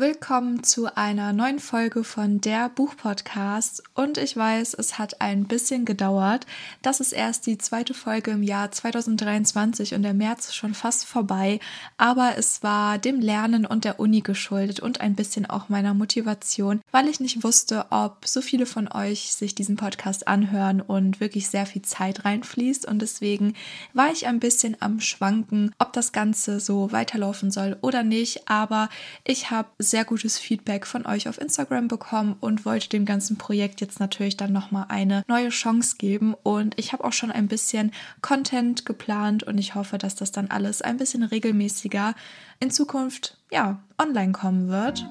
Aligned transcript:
Willkommen 0.00 0.62
zu 0.62 0.94
einer 0.96 1.32
neuen 1.32 1.58
Folge 1.58 2.04
von 2.04 2.40
der 2.40 2.68
Buchpodcast. 2.68 3.82
Und 3.94 4.16
ich 4.16 4.36
weiß, 4.36 4.74
es 4.74 4.96
hat 4.96 5.20
ein 5.20 5.46
bisschen 5.46 5.84
gedauert. 5.84 6.46
Das 6.82 7.00
ist 7.00 7.10
erst 7.10 7.48
die 7.48 7.58
zweite 7.58 7.94
Folge 7.94 8.30
im 8.30 8.44
Jahr 8.44 8.70
2023 8.70 9.94
und 9.94 10.02
der 10.04 10.14
März 10.14 10.50
ist 10.50 10.54
schon 10.54 10.74
fast 10.74 11.04
vorbei. 11.04 11.58
Aber 11.96 12.34
es 12.36 12.62
war 12.62 12.98
dem 12.98 13.18
Lernen 13.20 13.66
und 13.66 13.84
der 13.84 13.98
Uni 13.98 14.20
geschuldet 14.20 14.78
und 14.78 15.00
ein 15.00 15.16
bisschen 15.16 15.46
auch 15.46 15.68
meiner 15.68 15.94
Motivation, 15.94 16.80
weil 16.92 17.08
ich 17.08 17.18
nicht 17.18 17.42
wusste, 17.42 17.86
ob 17.90 18.24
so 18.24 18.40
viele 18.40 18.66
von 18.66 18.86
euch 18.86 19.32
sich 19.32 19.56
diesen 19.56 19.74
Podcast 19.74 20.28
anhören 20.28 20.80
und 20.80 21.18
wirklich 21.18 21.48
sehr 21.48 21.66
viel 21.66 21.82
Zeit 21.82 22.24
reinfließt. 22.24 22.86
Und 22.86 23.02
deswegen 23.02 23.54
war 23.94 24.12
ich 24.12 24.28
ein 24.28 24.38
bisschen 24.38 24.76
am 24.78 25.00
Schwanken, 25.00 25.74
ob 25.80 25.92
das 25.92 26.12
Ganze 26.12 26.60
so 26.60 26.92
weiterlaufen 26.92 27.50
soll 27.50 27.76
oder 27.80 28.04
nicht. 28.04 28.48
Aber 28.48 28.90
ich 29.24 29.50
habe 29.50 29.66
sehr 29.90 30.04
gutes 30.04 30.38
Feedback 30.38 30.86
von 30.86 31.06
euch 31.06 31.28
auf 31.28 31.40
Instagram 31.40 31.88
bekommen 31.88 32.36
und 32.40 32.64
wollte 32.64 32.88
dem 32.88 33.04
ganzen 33.04 33.38
Projekt 33.38 33.80
jetzt 33.80 34.00
natürlich 34.00 34.36
dann 34.36 34.52
nochmal 34.52 34.86
eine 34.88 35.24
neue 35.28 35.50
Chance 35.50 35.96
geben. 35.98 36.34
Und 36.42 36.78
ich 36.78 36.92
habe 36.92 37.04
auch 37.04 37.12
schon 37.12 37.30
ein 37.30 37.48
bisschen 37.48 37.92
Content 38.22 38.84
geplant 38.86 39.42
und 39.42 39.58
ich 39.58 39.74
hoffe, 39.74 39.98
dass 39.98 40.14
das 40.14 40.32
dann 40.32 40.48
alles 40.50 40.82
ein 40.82 40.96
bisschen 40.96 41.22
regelmäßiger 41.22 42.14
in 42.60 42.70
Zukunft 42.70 43.36
ja 43.50 43.80
online 43.98 44.32
kommen 44.32 44.68
wird 44.68 45.06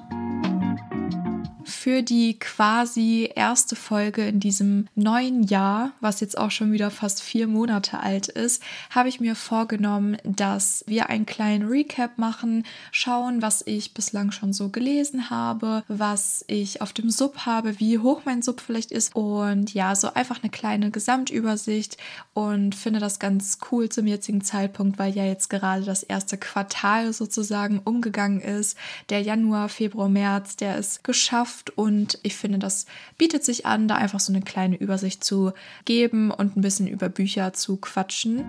für 1.68 2.02
die 2.02 2.38
quasi 2.38 3.30
erste 3.34 3.76
Folge 3.76 4.26
in 4.26 4.40
diesem 4.40 4.88
neuen 4.94 5.42
Jahr, 5.42 5.92
was 6.00 6.20
jetzt 6.20 6.38
auch 6.38 6.50
schon 6.50 6.72
wieder 6.72 6.90
fast 6.90 7.22
vier 7.22 7.46
Monate 7.46 8.00
alt 8.00 8.28
ist, 8.28 8.62
habe 8.90 9.08
ich 9.08 9.20
mir 9.20 9.34
vorgenommen, 9.34 10.16
dass 10.24 10.82
wir 10.86 11.10
einen 11.10 11.26
kleinen 11.26 11.68
Recap 11.68 12.18
machen, 12.18 12.64
schauen, 12.90 13.42
was 13.42 13.62
ich 13.66 13.92
bislang 13.94 14.30
schon 14.30 14.52
so 14.52 14.70
gelesen 14.70 15.30
habe, 15.30 15.84
was 15.88 16.44
ich 16.48 16.80
auf 16.80 16.92
dem 16.92 17.10
Sub 17.10 17.40
habe, 17.46 17.78
wie 17.78 17.98
hoch 17.98 18.22
mein 18.24 18.42
Sub 18.42 18.60
vielleicht 18.60 18.90
ist 18.90 19.14
und 19.14 19.74
ja, 19.74 19.94
so 19.94 20.14
einfach 20.14 20.42
eine 20.42 20.50
kleine 20.50 20.90
Gesamtübersicht 20.90 21.98
und 22.32 22.74
finde 22.74 23.00
das 23.00 23.18
ganz 23.18 23.58
cool 23.70 23.88
zum 23.88 24.06
jetzigen 24.06 24.40
Zeitpunkt, 24.40 24.98
weil 24.98 25.14
ja 25.14 25.24
jetzt 25.24 25.50
gerade 25.50 25.82
das 25.82 26.02
erste 26.02 26.38
Quartal 26.38 27.12
sozusagen 27.12 27.80
umgegangen 27.84 28.40
ist. 28.40 28.76
Der 29.10 29.20
Januar, 29.20 29.68
Februar, 29.68 30.08
März, 30.08 30.56
der 30.56 30.78
ist 30.78 31.04
geschafft 31.04 31.57
Zukunft 31.58 31.70
und 31.76 32.18
ich 32.22 32.36
finde, 32.36 32.58
das 32.58 32.86
bietet 33.16 33.44
sich 33.44 33.66
an, 33.66 33.88
da 33.88 33.96
einfach 33.96 34.20
so 34.20 34.32
eine 34.32 34.42
kleine 34.42 34.76
Übersicht 34.76 35.24
zu 35.24 35.52
geben 35.84 36.30
und 36.30 36.56
ein 36.56 36.60
bisschen 36.60 36.86
über 36.86 37.08
Bücher 37.08 37.52
zu 37.52 37.76
quatschen. 37.76 38.44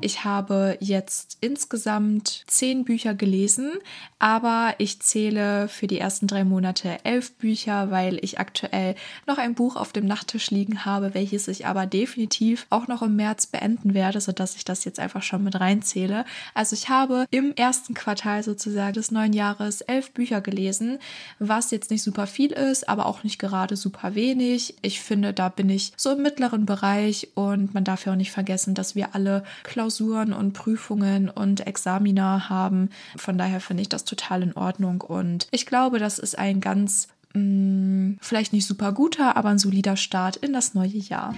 Ich 0.00 0.22
habe 0.22 0.76
jetzt 0.78 1.38
insgesamt 1.40 2.44
zehn 2.46 2.84
Bücher 2.84 3.14
gelesen, 3.14 3.72
aber 4.20 4.74
ich 4.78 5.00
zähle 5.00 5.66
für 5.66 5.88
die 5.88 5.98
ersten 5.98 6.28
drei 6.28 6.44
Monate 6.44 6.98
elf 7.02 7.32
Bücher, 7.32 7.90
weil 7.90 8.18
ich 8.22 8.38
aktuell 8.38 8.94
noch 9.26 9.38
ein 9.38 9.56
Buch 9.56 9.74
auf 9.74 9.92
dem 9.92 10.06
Nachttisch 10.06 10.52
liegen 10.52 10.84
habe, 10.84 11.14
welches 11.14 11.48
ich 11.48 11.66
aber 11.66 11.86
definitiv 11.86 12.68
auch 12.70 12.86
noch 12.86 13.02
im 13.02 13.16
März 13.16 13.46
beenden 13.46 13.92
werde, 13.92 14.20
sodass 14.20 14.54
ich 14.54 14.64
das 14.64 14.84
jetzt 14.84 15.00
einfach 15.00 15.24
schon 15.24 15.42
mit 15.42 15.58
reinzähle. 15.58 16.24
Also 16.54 16.74
ich 16.74 16.88
habe 16.88 17.26
im 17.32 17.52
ersten 17.56 17.94
Quartal 17.94 18.44
sozusagen 18.44 18.92
des 18.92 19.10
neuen 19.10 19.32
Jahres 19.32 19.80
elf 19.80 20.12
Bücher 20.12 20.40
gelesen, 20.40 21.00
was 21.40 21.72
jetzt 21.72 21.90
nicht 21.90 22.04
super 22.04 22.28
viel 22.28 22.52
ist, 22.52 22.88
aber 22.88 23.06
auch 23.06 23.24
nicht 23.24 23.40
gerade 23.40 23.76
super 23.76 24.14
wenig. 24.14 24.76
Ich 24.82 25.00
finde, 25.00 25.32
da 25.32 25.48
bin 25.48 25.68
ich 25.68 25.92
so 25.96 26.12
im 26.12 26.22
mittleren 26.22 26.66
Bereich 26.66 27.30
und 27.34 27.74
man 27.74 27.82
darf 27.82 28.06
ja 28.06 28.12
auch 28.12 28.16
nicht 28.16 28.30
vergessen, 28.30 28.74
dass 28.74 28.94
wir 28.94 29.16
alle 29.16 29.42
Klausuren 29.64 29.87
Klausuren 29.88 30.34
und 30.34 30.52
Prüfungen 30.52 31.30
und 31.30 31.66
Examina 31.66 32.50
haben. 32.50 32.90
Von 33.16 33.38
daher 33.38 33.58
finde 33.58 33.80
ich 33.80 33.88
das 33.88 34.04
total 34.04 34.42
in 34.42 34.52
Ordnung 34.52 35.00
und 35.00 35.48
ich 35.50 35.64
glaube, 35.64 35.98
das 35.98 36.18
ist 36.18 36.38
ein 36.38 36.60
ganz 36.60 37.08
mh, 37.32 37.40
mm, 37.40 38.18
vielleicht 38.20 38.52
nicht 38.52 38.66
super 38.66 38.92
guter, 38.92 39.34
aber 39.38 39.48
ein 39.48 39.58
solider 39.58 39.96
Start 39.96 40.36
in 40.36 40.52
das 40.52 40.74
neue 40.74 40.88
Jahr. 40.88 41.34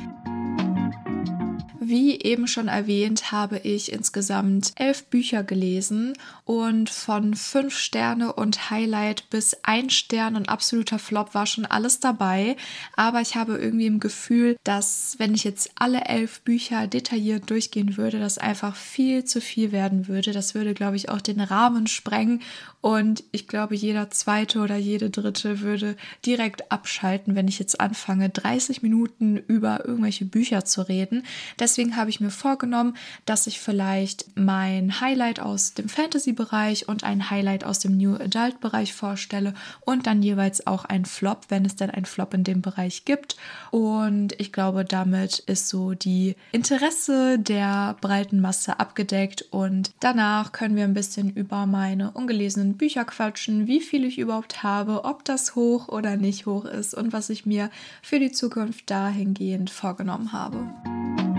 Wie 1.91 2.21
eben 2.21 2.47
schon 2.47 2.69
erwähnt, 2.69 3.33
habe 3.33 3.59
ich 3.59 3.91
insgesamt 3.91 4.75
elf 4.77 5.07
Bücher 5.07 5.43
gelesen 5.43 6.13
und 6.45 6.89
von 6.89 7.35
fünf 7.35 7.77
Sterne 7.77 8.33
und 8.33 8.71
Highlight 8.71 9.29
bis 9.29 9.57
ein 9.65 9.91
Stern 9.91 10.37
und 10.37 10.49
absoluter 10.49 11.01
Flop 11.01 11.35
war 11.35 11.47
schon 11.47 11.67
alles 11.67 11.99
dabei. 11.99 12.57
Aber 12.95 13.21
ich 13.23 13.35
habe 13.35 13.59
irgendwie 13.59 13.87
im 13.87 13.99
Gefühl, 13.99 14.55
dass 14.63 15.17
wenn 15.19 15.35
ich 15.35 15.43
jetzt 15.43 15.73
alle 15.75 16.05
elf 16.05 16.43
Bücher 16.43 16.87
detailliert 16.87 17.51
durchgehen 17.51 17.97
würde, 17.97 18.21
das 18.21 18.39
einfach 18.39 18.77
viel 18.77 19.25
zu 19.25 19.41
viel 19.41 19.73
werden 19.73 20.07
würde. 20.07 20.31
Das 20.31 20.55
würde, 20.55 20.75
glaube 20.75 20.95
ich, 20.95 21.09
auch 21.09 21.21
den 21.21 21.41
Rahmen 21.41 21.89
sprengen 21.89 22.41
und 22.83 23.25
ich 23.31 23.47
glaube, 23.47 23.75
jeder 23.75 24.11
zweite 24.11 24.61
oder 24.61 24.77
jede 24.77 25.11
dritte 25.11 25.61
würde 25.61 25.97
direkt 26.25 26.73
abschalten, 26.73 27.35
wenn 27.35 27.47
ich 27.47 27.59
jetzt 27.59 27.79
anfange, 27.79 28.31
30 28.31 28.83
Minuten 28.83 29.37
über 29.37 29.85
irgendwelche 29.85 30.25
Bücher 30.25 30.65
zu 30.65 30.89
reden. 30.89 31.25
Deswegen 31.59 31.80
deswegen 31.81 31.97
habe 31.97 32.11
ich 32.11 32.21
mir 32.21 32.31
vorgenommen, 32.31 32.95
dass 33.25 33.47
ich 33.47 33.59
vielleicht 33.59 34.27
mein 34.37 35.01
Highlight 35.01 35.41
aus 35.41 35.73
dem 35.73 35.89
Fantasy-Bereich 35.89 36.89
und 36.89 37.05
ein 37.05 37.31
Highlight 37.31 37.65
aus 37.65 37.79
dem 37.79 37.97
New 37.97 38.17
Adult-Bereich 38.17 38.93
vorstelle 38.93 39.55
und 39.81 40.07
dann 40.07 40.23
jeweils 40.23 40.67
auch 40.67 40.85
ein 40.85 41.07
Flop, 41.07 41.47
wenn 41.49 41.65
es 41.65 41.77
denn 41.77 41.89
ein 41.89 42.05
Flop 42.05 42.35
in 42.35 42.45
dem 42.45 42.61
Bereich 42.61 43.07
gibt. 43.07 43.39
Und 43.71 44.39
ich 44.39 44.53
glaube, 44.53 44.85
damit 44.85 45.39
ist 45.39 45.71
so 45.71 45.95
die 45.95 46.37
Interesse 46.53 47.39
der 47.39 47.97
breiten 48.03 48.43
Masse 48.43 48.79
abgedeckt 48.79 49.47
und 49.51 49.93
danach 50.01 50.53
können 50.53 50.77
wir 50.77 50.85
ein 50.85 50.93
bisschen 50.93 51.31
über 51.31 51.65
meine 51.65 52.11
ungelesenen 52.11 52.77
Bücher 52.77 53.07
quatschen, 53.07 53.69
wie 53.69 53.81
viel 53.81 54.05
ich 54.05 54.19
überhaupt 54.19 54.63
habe, 54.63 55.05
ob 55.05 55.25
das 55.25 55.55
hoch 55.55 55.89
oder 55.89 56.19
nicht 56.19 56.45
hoch 56.45 56.67
ist 56.67 56.93
und 56.93 57.15
was 57.15 57.31
ich 57.31 57.47
mir 57.47 57.71
für 58.03 58.19
die 58.19 58.33
Zukunft 58.33 58.91
dahingehend 58.91 59.71
vorgenommen 59.71 60.35
habe. 60.35 61.30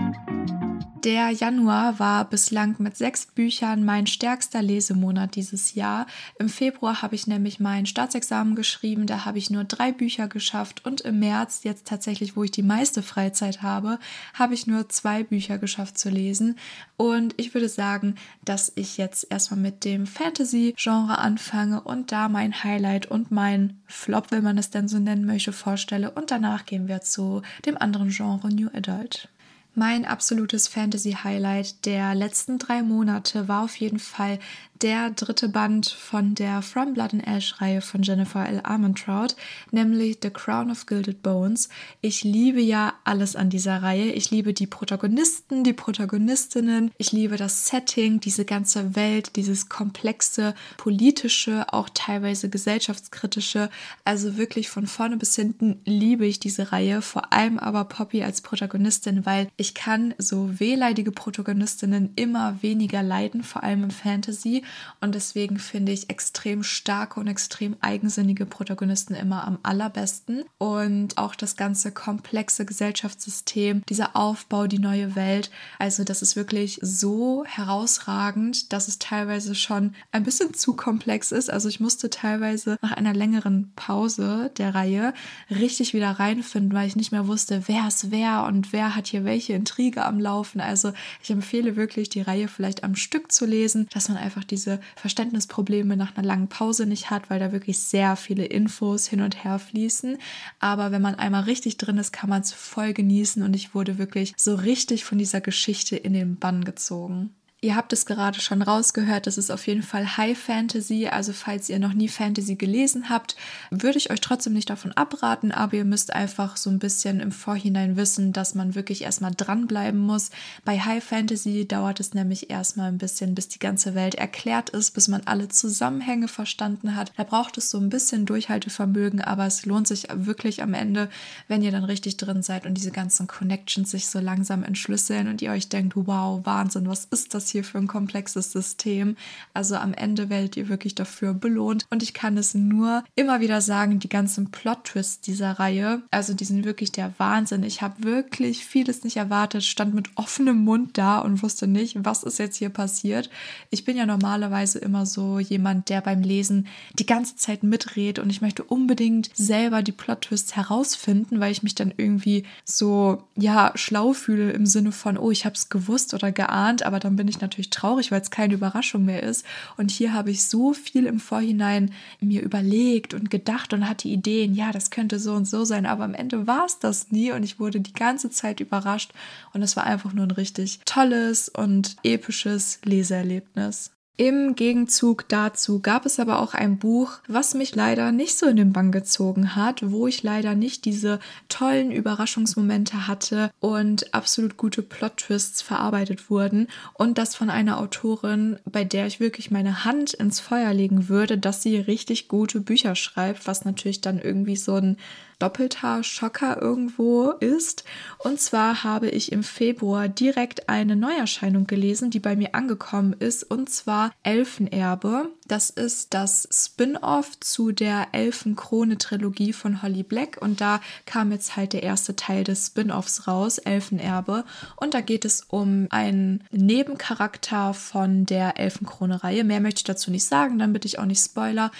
Der 1.04 1.30
Januar 1.30 1.98
war 1.98 2.24
bislang 2.24 2.76
mit 2.78 2.96
sechs 2.96 3.26
Büchern 3.26 3.84
mein 3.84 4.06
stärkster 4.06 4.62
Lesemonat 4.62 5.34
dieses 5.34 5.74
Jahr. 5.74 6.06
Im 6.38 6.48
Februar 6.48 7.02
habe 7.02 7.16
ich 7.16 7.26
nämlich 7.26 7.58
mein 7.58 7.86
Staatsexamen 7.86 8.54
geschrieben, 8.54 9.06
da 9.06 9.24
habe 9.24 9.38
ich 9.38 9.50
nur 9.50 9.64
drei 9.64 9.90
Bücher 9.90 10.28
geschafft 10.28 10.86
und 10.86 11.00
im 11.00 11.18
März, 11.18 11.64
jetzt 11.64 11.88
tatsächlich, 11.88 12.36
wo 12.36 12.44
ich 12.44 12.52
die 12.52 12.62
meiste 12.62 13.02
Freizeit 13.02 13.62
habe, 13.62 13.98
habe 14.34 14.54
ich 14.54 14.68
nur 14.68 14.88
zwei 14.90 15.24
Bücher 15.24 15.58
geschafft 15.58 15.98
zu 15.98 16.08
lesen. 16.08 16.56
Und 16.96 17.34
ich 17.36 17.52
würde 17.52 17.68
sagen, 17.68 18.14
dass 18.44 18.70
ich 18.76 18.96
jetzt 18.96 19.26
erstmal 19.28 19.58
mit 19.58 19.84
dem 19.84 20.06
Fantasy-Genre 20.06 21.18
anfange 21.18 21.80
und 21.80 22.12
da 22.12 22.28
mein 22.28 22.62
Highlight 22.62 23.06
und 23.06 23.32
mein 23.32 23.80
Flop, 23.86 24.30
wenn 24.30 24.44
man 24.44 24.56
es 24.56 24.70
denn 24.70 24.86
so 24.86 25.00
nennen 25.00 25.26
möchte, 25.26 25.52
vorstelle. 25.52 26.12
Und 26.12 26.30
danach 26.30 26.64
gehen 26.64 26.86
wir 26.86 27.00
zu 27.00 27.42
dem 27.66 27.76
anderen 27.76 28.10
Genre 28.10 28.54
New 28.54 28.68
Adult. 28.72 29.28
Mein 29.74 30.04
absolutes 30.04 30.68
Fantasy-Highlight 30.68 31.86
der 31.86 32.14
letzten 32.14 32.58
drei 32.58 32.82
Monate 32.82 33.48
war 33.48 33.64
auf 33.64 33.76
jeden 33.76 33.98
Fall 33.98 34.38
der 34.82 35.10
dritte 35.10 35.48
Band 35.48 35.86
von 35.86 36.34
der 36.34 36.60
From 36.60 36.94
Blood 36.94 37.14
and 37.14 37.26
Ash-Reihe 37.26 37.80
von 37.80 38.02
Jennifer 38.02 38.48
L. 38.48 38.60
Armentrout, 38.64 39.36
nämlich 39.70 40.18
The 40.20 40.30
Crown 40.30 40.72
of 40.72 40.86
Gilded 40.86 41.22
Bones. 41.22 41.68
Ich 42.00 42.24
liebe 42.24 42.60
ja 42.60 42.94
alles 43.04 43.36
an 43.36 43.48
dieser 43.48 43.80
Reihe. 43.82 44.10
Ich 44.12 44.32
liebe 44.32 44.52
die 44.52 44.66
Protagonisten, 44.66 45.62
die 45.62 45.72
Protagonistinnen. 45.72 46.90
Ich 46.98 47.12
liebe 47.12 47.36
das 47.36 47.68
Setting, 47.68 48.18
diese 48.18 48.44
ganze 48.44 48.96
Welt, 48.96 49.36
dieses 49.36 49.68
komplexe, 49.68 50.54
politische, 50.78 51.72
auch 51.72 51.88
teilweise 51.94 52.50
gesellschaftskritische. 52.50 53.70
Also 54.04 54.36
wirklich 54.36 54.68
von 54.68 54.88
vorne 54.88 55.16
bis 55.16 55.36
hinten 55.36 55.80
liebe 55.84 56.26
ich 56.26 56.40
diese 56.40 56.72
Reihe. 56.72 57.02
Vor 57.02 57.32
allem 57.32 57.60
aber 57.60 57.84
Poppy 57.84 58.24
als 58.24 58.40
Protagonistin, 58.40 59.24
weil 59.26 59.48
ich 59.56 59.74
kann 59.74 60.12
so 60.18 60.58
wehleidige 60.58 61.12
Protagonistinnen 61.12 62.14
immer 62.16 62.60
weniger 62.62 63.04
leiden, 63.04 63.44
vor 63.44 63.62
allem 63.62 63.84
im 63.84 63.90
Fantasy. 63.90 64.64
Und 65.00 65.14
deswegen 65.14 65.58
finde 65.58 65.92
ich 65.92 66.10
extrem 66.10 66.62
starke 66.62 67.18
und 67.18 67.26
extrem 67.26 67.76
eigensinnige 67.80 68.46
Protagonisten 68.46 69.14
immer 69.14 69.46
am 69.46 69.58
allerbesten. 69.62 70.44
Und 70.58 71.18
auch 71.18 71.34
das 71.34 71.56
ganze 71.56 71.92
komplexe 71.92 72.64
Gesellschaftssystem, 72.64 73.82
dieser 73.88 74.16
Aufbau, 74.16 74.66
die 74.66 74.78
neue 74.78 75.16
Welt. 75.16 75.50
Also 75.78 76.04
das 76.04 76.22
ist 76.22 76.36
wirklich 76.36 76.78
so 76.82 77.44
herausragend, 77.46 78.72
dass 78.72 78.88
es 78.88 78.98
teilweise 78.98 79.54
schon 79.54 79.94
ein 80.12 80.24
bisschen 80.24 80.54
zu 80.54 80.74
komplex 80.74 81.32
ist. 81.32 81.50
Also 81.50 81.68
ich 81.68 81.80
musste 81.80 82.10
teilweise 82.10 82.78
nach 82.82 82.92
einer 82.92 83.14
längeren 83.14 83.72
Pause 83.76 84.50
der 84.58 84.74
Reihe 84.74 85.14
richtig 85.50 85.94
wieder 85.94 86.10
reinfinden, 86.10 86.72
weil 86.72 86.88
ich 86.88 86.96
nicht 86.96 87.12
mehr 87.12 87.26
wusste, 87.26 87.62
wer 87.66 87.88
ist 87.88 88.10
wer 88.10 88.44
und 88.44 88.72
wer 88.72 88.94
hat 88.94 89.06
hier 89.08 89.24
welche 89.24 89.54
Intrige 89.54 90.04
am 90.04 90.20
Laufen. 90.20 90.60
Also 90.60 90.92
ich 91.22 91.30
empfehle 91.30 91.76
wirklich, 91.76 92.08
die 92.08 92.20
Reihe 92.20 92.48
vielleicht 92.48 92.84
am 92.84 92.94
Stück 92.94 93.32
zu 93.32 93.46
lesen, 93.46 93.88
dass 93.92 94.08
man 94.08 94.18
einfach 94.18 94.44
diese 94.44 94.61
diese 94.62 94.80
Verständnisprobleme 94.96 95.96
nach 95.96 96.16
einer 96.16 96.26
langen 96.26 96.48
Pause 96.48 96.86
nicht 96.86 97.10
hat, 97.10 97.30
weil 97.30 97.40
da 97.40 97.50
wirklich 97.52 97.80
sehr 97.80 98.14
viele 98.16 98.44
Infos 98.44 99.06
hin 99.06 99.20
und 99.20 99.42
her 99.42 99.58
fließen. 99.58 100.18
Aber 100.60 100.92
wenn 100.92 101.02
man 101.02 101.16
einmal 101.16 101.42
richtig 101.44 101.78
drin 101.78 101.98
ist, 101.98 102.12
kann 102.12 102.30
man 102.30 102.42
es 102.42 102.52
voll 102.52 102.92
genießen 102.92 103.42
und 103.42 103.54
ich 103.54 103.74
wurde 103.74 103.98
wirklich 103.98 104.34
so 104.36 104.54
richtig 104.54 105.04
von 105.04 105.18
dieser 105.18 105.40
Geschichte 105.40 105.96
in 105.96 106.12
den 106.12 106.36
Bann 106.36 106.64
gezogen. 106.64 107.34
Ihr 107.64 107.76
habt 107.76 107.92
es 107.92 108.06
gerade 108.06 108.40
schon 108.40 108.60
rausgehört, 108.60 109.28
das 109.28 109.38
ist 109.38 109.52
auf 109.52 109.68
jeden 109.68 109.84
Fall 109.84 110.16
High 110.16 110.36
Fantasy. 110.36 111.06
Also 111.06 111.32
falls 111.32 111.68
ihr 111.68 111.78
noch 111.78 111.92
nie 111.92 112.08
Fantasy 112.08 112.56
gelesen 112.56 113.08
habt, 113.08 113.36
würde 113.70 113.98
ich 113.98 114.10
euch 114.10 114.20
trotzdem 114.20 114.52
nicht 114.52 114.68
davon 114.68 114.90
abraten, 114.94 115.52
aber 115.52 115.74
ihr 115.74 115.84
müsst 115.84 116.12
einfach 116.12 116.56
so 116.56 116.70
ein 116.70 116.80
bisschen 116.80 117.20
im 117.20 117.30
Vorhinein 117.30 117.96
wissen, 117.96 118.32
dass 118.32 118.56
man 118.56 118.74
wirklich 118.74 119.02
erstmal 119.02 119.30
dranbleiben 119.32 120.00
muss. 120.00 120.30
Bei 120.64 120.80
High 120.80 121.04
Fantasy 121.04 121.64
dauert 121.64 122.00
es 122.00 122.14
nämlich 122.14 122.50
erstmal 122.50 122.88
ein 122.88 122.98
bisschen, 122.98 123.36
bis 123.36 123.46
die 123.46 123.60
ganze 123.60 123.94
Welt 123.94 124.16
erklärt 124.16 124.70
ist, 124.70 124.90
bis 124.90 125.06
man 125.06 125.22
alle 125.26 125.46
Zusammenhänge 125.46 126.26
verstanden 126.26 126.96
hat. 126.96 127.12
Da 127.16 127.22
braucht 127.22 127.58
es 127.58 127.70
so 127.70 127.78
ein 127.78 127.90
bisschen 127.90 128.26
Durchhaltevermögen, 128.26 129.20
aber 129.20 129.46
es 129.46 129.66
lohnt 129.66 129.86
sich 129.86 130.08
wirklich 130.12 130.64
am 130.64 130.74
Ende, 130.74 131.08
wenn 131.46 131.62
ihr 131.62 131.70
dann 131.70 131.84
richtig 131.84 132.16
drin 132.16 132.42
seid 132.42 132.66
und 132.66 132.74
diese 132.74 132.90
ganzen 132.90 133.28
Connections 133.28 133.92
sich 133.92 134.08
so 134.08 134.18
langsam 134.18 134.64
entschlüsseln 134.64 135.28
und 135.28 135.40
ihr 135.42 135.52
euch 135.52 135.68
denkt, 135.68 135.92
wow, 135.94 136.44
Wahnsinn, 136.44 136.88
was 136.88 137.04
ist 137.04 137.34
das 137.34 137.51
hier 137.52 137.64
für 137.64 137.78
ein 137.78 137.86
komplexes 137.86 138.52
System? 138.52 139.16
Also 139.54 139.76
am 139.76 139.94
Ende 139.94 140.28
werdet 140.30 140.56
ihr 140.56 140.68
wirklich 140.68 140.94
dafür 140.94 141.34
belohnt 141.34 141.86
und 141.90 142.02
ich 142.02 142.14
kann 142.14 142.36
es 142.36 142.54
nur 142.54 143.04
immer 143.14 143.40
wieder 143.40 143.60
sagen, 143.60 143.98
die 143.98 144.08
ganzen 144.08 144.50
Plot-Twists 144.50 145.20
dieser 145.20 145.52
Reihe, 145.52 146.02
also 146.10 146.34
die 146.34 146.44
sind 146.44 146.64
wirklich 146.64 146.92
der 146.92 147.12
Wahnsinn. 147.18 147.62
Ich 147.62 147.82
habe 147.82 148.02
wirklich 148.02 148.64
vieles 148.64 149.04
nicht 149.04 149.16
erwartet, 149.16 149.64
stand 149.64 149.94
mit 149.94 150.10
offenem 150.16 150.58
Mund 150.64 150.98
da 150.98 151.18
und 151.18 151.42
wusste 151.42 151.66
nicht, 151.66 151.96
was 152.04 152.22
ist 152.22 152.38
jetzt 152.38 152.56
hier 152.56 152.70
passiert. 152.70 153.30
Ich 153.70 153.84
bin 153.84 153.96
ja 153.96 154.06
normalerweise 154.06 154.78
immer 154.78 155.06
so 155.06 155.38
jemand, 155.38 155.88
der 155.88 156.00
beim 156.00 156.22
Lesen 156.22 156.66
die 156.98 157.06
ganze 157.06 157.36
Zeit 157.36 157.62
mitredet 157.62 158.18
und 158.18 158.30
ich 158.30 158.40
möchte 158.40 158.64
unbedingt 158.64 159.30
selber 159.34 159.82
die 159.82 159.92
Plot-Twists 159.92 160.56
herausfinden, 160.56 161.40
weil 161.40 161.52
ich 161.52 161.62
mich 161.62 161.74
dann 161.74 161.92
irgendwie 161.96 162.44
so, 162.64 163.22
ja, 163.36 163.72
schlau 163.74 164.12
fühle 164.12 164.52
im 164.52 164.66
Sinne 164.66 164.92
von, 164.92 165.18
oh, 165.18 165.30
ich 165.30 165.44
habe 165.44 165.54
es 165.54 165.68
gewusst 165.68 166.14
oder 166.14 166.32
geahnt, 166.32 166.82
aber 166.82 167.00
dann 167.00 167.16
bin 167.16 167.28
ich 167.28 167.38
natürlich 167.42 167.70
traurig, 167.70 168.10
weil 168.10 168.20
es 168.20 168.30
keine 168.30 168.54
Überraschung 168.54 169.04
mehr 169.04 169.22
ist. 169.22 169.44
Und 169.76 169.90
hier 169.90 170.12
habe 170.12 170.30
ich 170.30 170.44
so 170.44 170.72
viel 170.72 171.06
im 171.06 171.20
Vorhinein 171.20 171.92
mir 172.20 172.42
überlegt 172.42 173.14
und 173.14 173.30
gedacht 173.30 173.72
und 173.72 173.88
hatte 173.88 174.08
Ideen, 174.08 174.54
ja, 174.54 174.72
das 174.72 174.90
könnte 174.90 175.18
so 175.18 175.34
und 175.34 175.46
so 175.46 175.64
sein, 175.64 175.86
aber 175.86 176.04
am 176.04 176.14
Ende 176.14 176.46
war 176.46 176.64
es 176.64 176.78
das 176.78 177.10
nie 177.10 177.32
und 177.32 177.42
ich 177.42 177.60
wurde 177.60 177.80
die 177.80 177.92
ganze 177.92 178.30
Zeit 178.30 178.60
überrascht 178.60 179.12
und 179.52 179.62
es 179.62 179.76
war 179.76 179.84
einfach 179.84 180.12
nur 180.12 180.26
ein 180.26 180.30
richtig 180.30 180.80
tolles 180.84 181.48
und 181.48 181.96
episches 182.02 182.80
Leseerlebnis. 182.84 183.90
Im 184.18 184.56
Gegenzug 184.56 185.26
dazu 185.28 185.80
gab 185.80 186.04
es 186.04 186.20
aber 186.20 186.40
auch 186.40 186.52
ein 186.52 186.78
Buch, 186.78 187.12
was 187.28 187.54
mich 187.54 187.74
leider 187.74 188.12
nicht 188.12 188.38
so 188.38 188.44
in 188.44 188.56
den 188.56 188.72
Bann 188.72 188.92
gezogen 188.92 189.56
hat, 189.56 189.90
wo 189.90 190.06
ich 190.06 190.22
leider 190.22 190.54
nicht 190.54 190.84
diese 190.84 191.18
tollen 191.48 191.90
Überraschungsmomente 191.90 193.08
hatte 193.08 193.50
und 193.58 194.12
absolut 194.12 194.58
gute 194.58 194.82
Plot-Twists 194.82 195.62
verarbeitet 195.62 196.28
wurden 196.28 196.68
und 196.92 197.16
das 197.16 197.34
von 197.34 197.48
einer 197.48 197.80
Autorin, 197.80 198.58
bei 198.70 198.84
der 198.84 199.06
ich 199.06 199.18
wirklich 199.18 199.50
meine 199.50 199.86
Hand 199.86 200.12
ins 200.12 200.40
Feuer 200.40 200.74
legen 200.74 201.08
würde, 201.08 201.38
dass 201.38 201.62
sie 201.62 201.78
richtig 201.78 202.28
gute 202.28 202.60
Bücher 202.60 202.94
schreibt, 202.94 203.46
was 203.46 203.64
natürlich 203.64 204.02
dann 204.02 204.20
irgendwie 204.20 204.56
so 204.56 204.74
ein 204.74 204.98
doppelter 205.42 206.04
Schocker 206.04 206.62
irgendwo 206.62 207.30
ist. 207.32 207.84
Und 208.18 208.40
zwar 208.40 208.84
habe 208.84 209.08
ich 209.08 209.32
im 209.32 209.42
Februar 209.42 210.08
direkt 210.08 210.68
eine 210.68 210.94
Neuerscheinung 210.94 211.66
gelesen, 211.66 212.10
die 212.10 212.20
bei 212.20 212.36
mir 212.36 212.54
angekommen 212.54 213.12
ist, 213.18 213.42
und 213.42 213.68
zwar 213.68 214.12
Elfenerbe. 214.22 215.30
Das 215.48 215.70
ist 215.70 216.14
das 216.14 216.48
Spin-off 216.52 217.38
zu 217.40 217.72
der 217.72 218.08
Elfenkrone-Trilogie 218.12 219.52
von 219.52 219.82
Holly 219.82 220.04
Black 220.04 220.38
und 220.40 220.60
da 220.60 220.80
kam 221.04 221.32
jetzt 221.32 221.56
halt 221.56 221.72
der 221.72 221.82
erste 221.82 222.14
Teil 222.14 222.44
des 222.44 222.68
Spin-offs 222.68 223.26
raus, 223.26 223.58
Elfenerbe. 223.58 224.44
Und 224.76 224.94
da 224.94 225.00
geht 225.00 225.24
es 225.24 225.42
um 225.48 225.88
einen 225.90 226.44
Nebencharakter 226.52 227.74
von 227.74 228.24
der 228.24 228.58
Elfenkrone-Reihe. 228.58 229.42
Mehr 229.42 229.60
möchte 229.60 229.80
ich 229.80 229.84
dazu 229.84 230.10
nicht 230.10 230.24
sagen, 230.24 230.58
dann 230.58 230.72
bitte 230.72 230.86
ich 230.86 230.98
auch 230.98 231.06
nicht 231.06 231.22
Spoiler. 231.22 231.72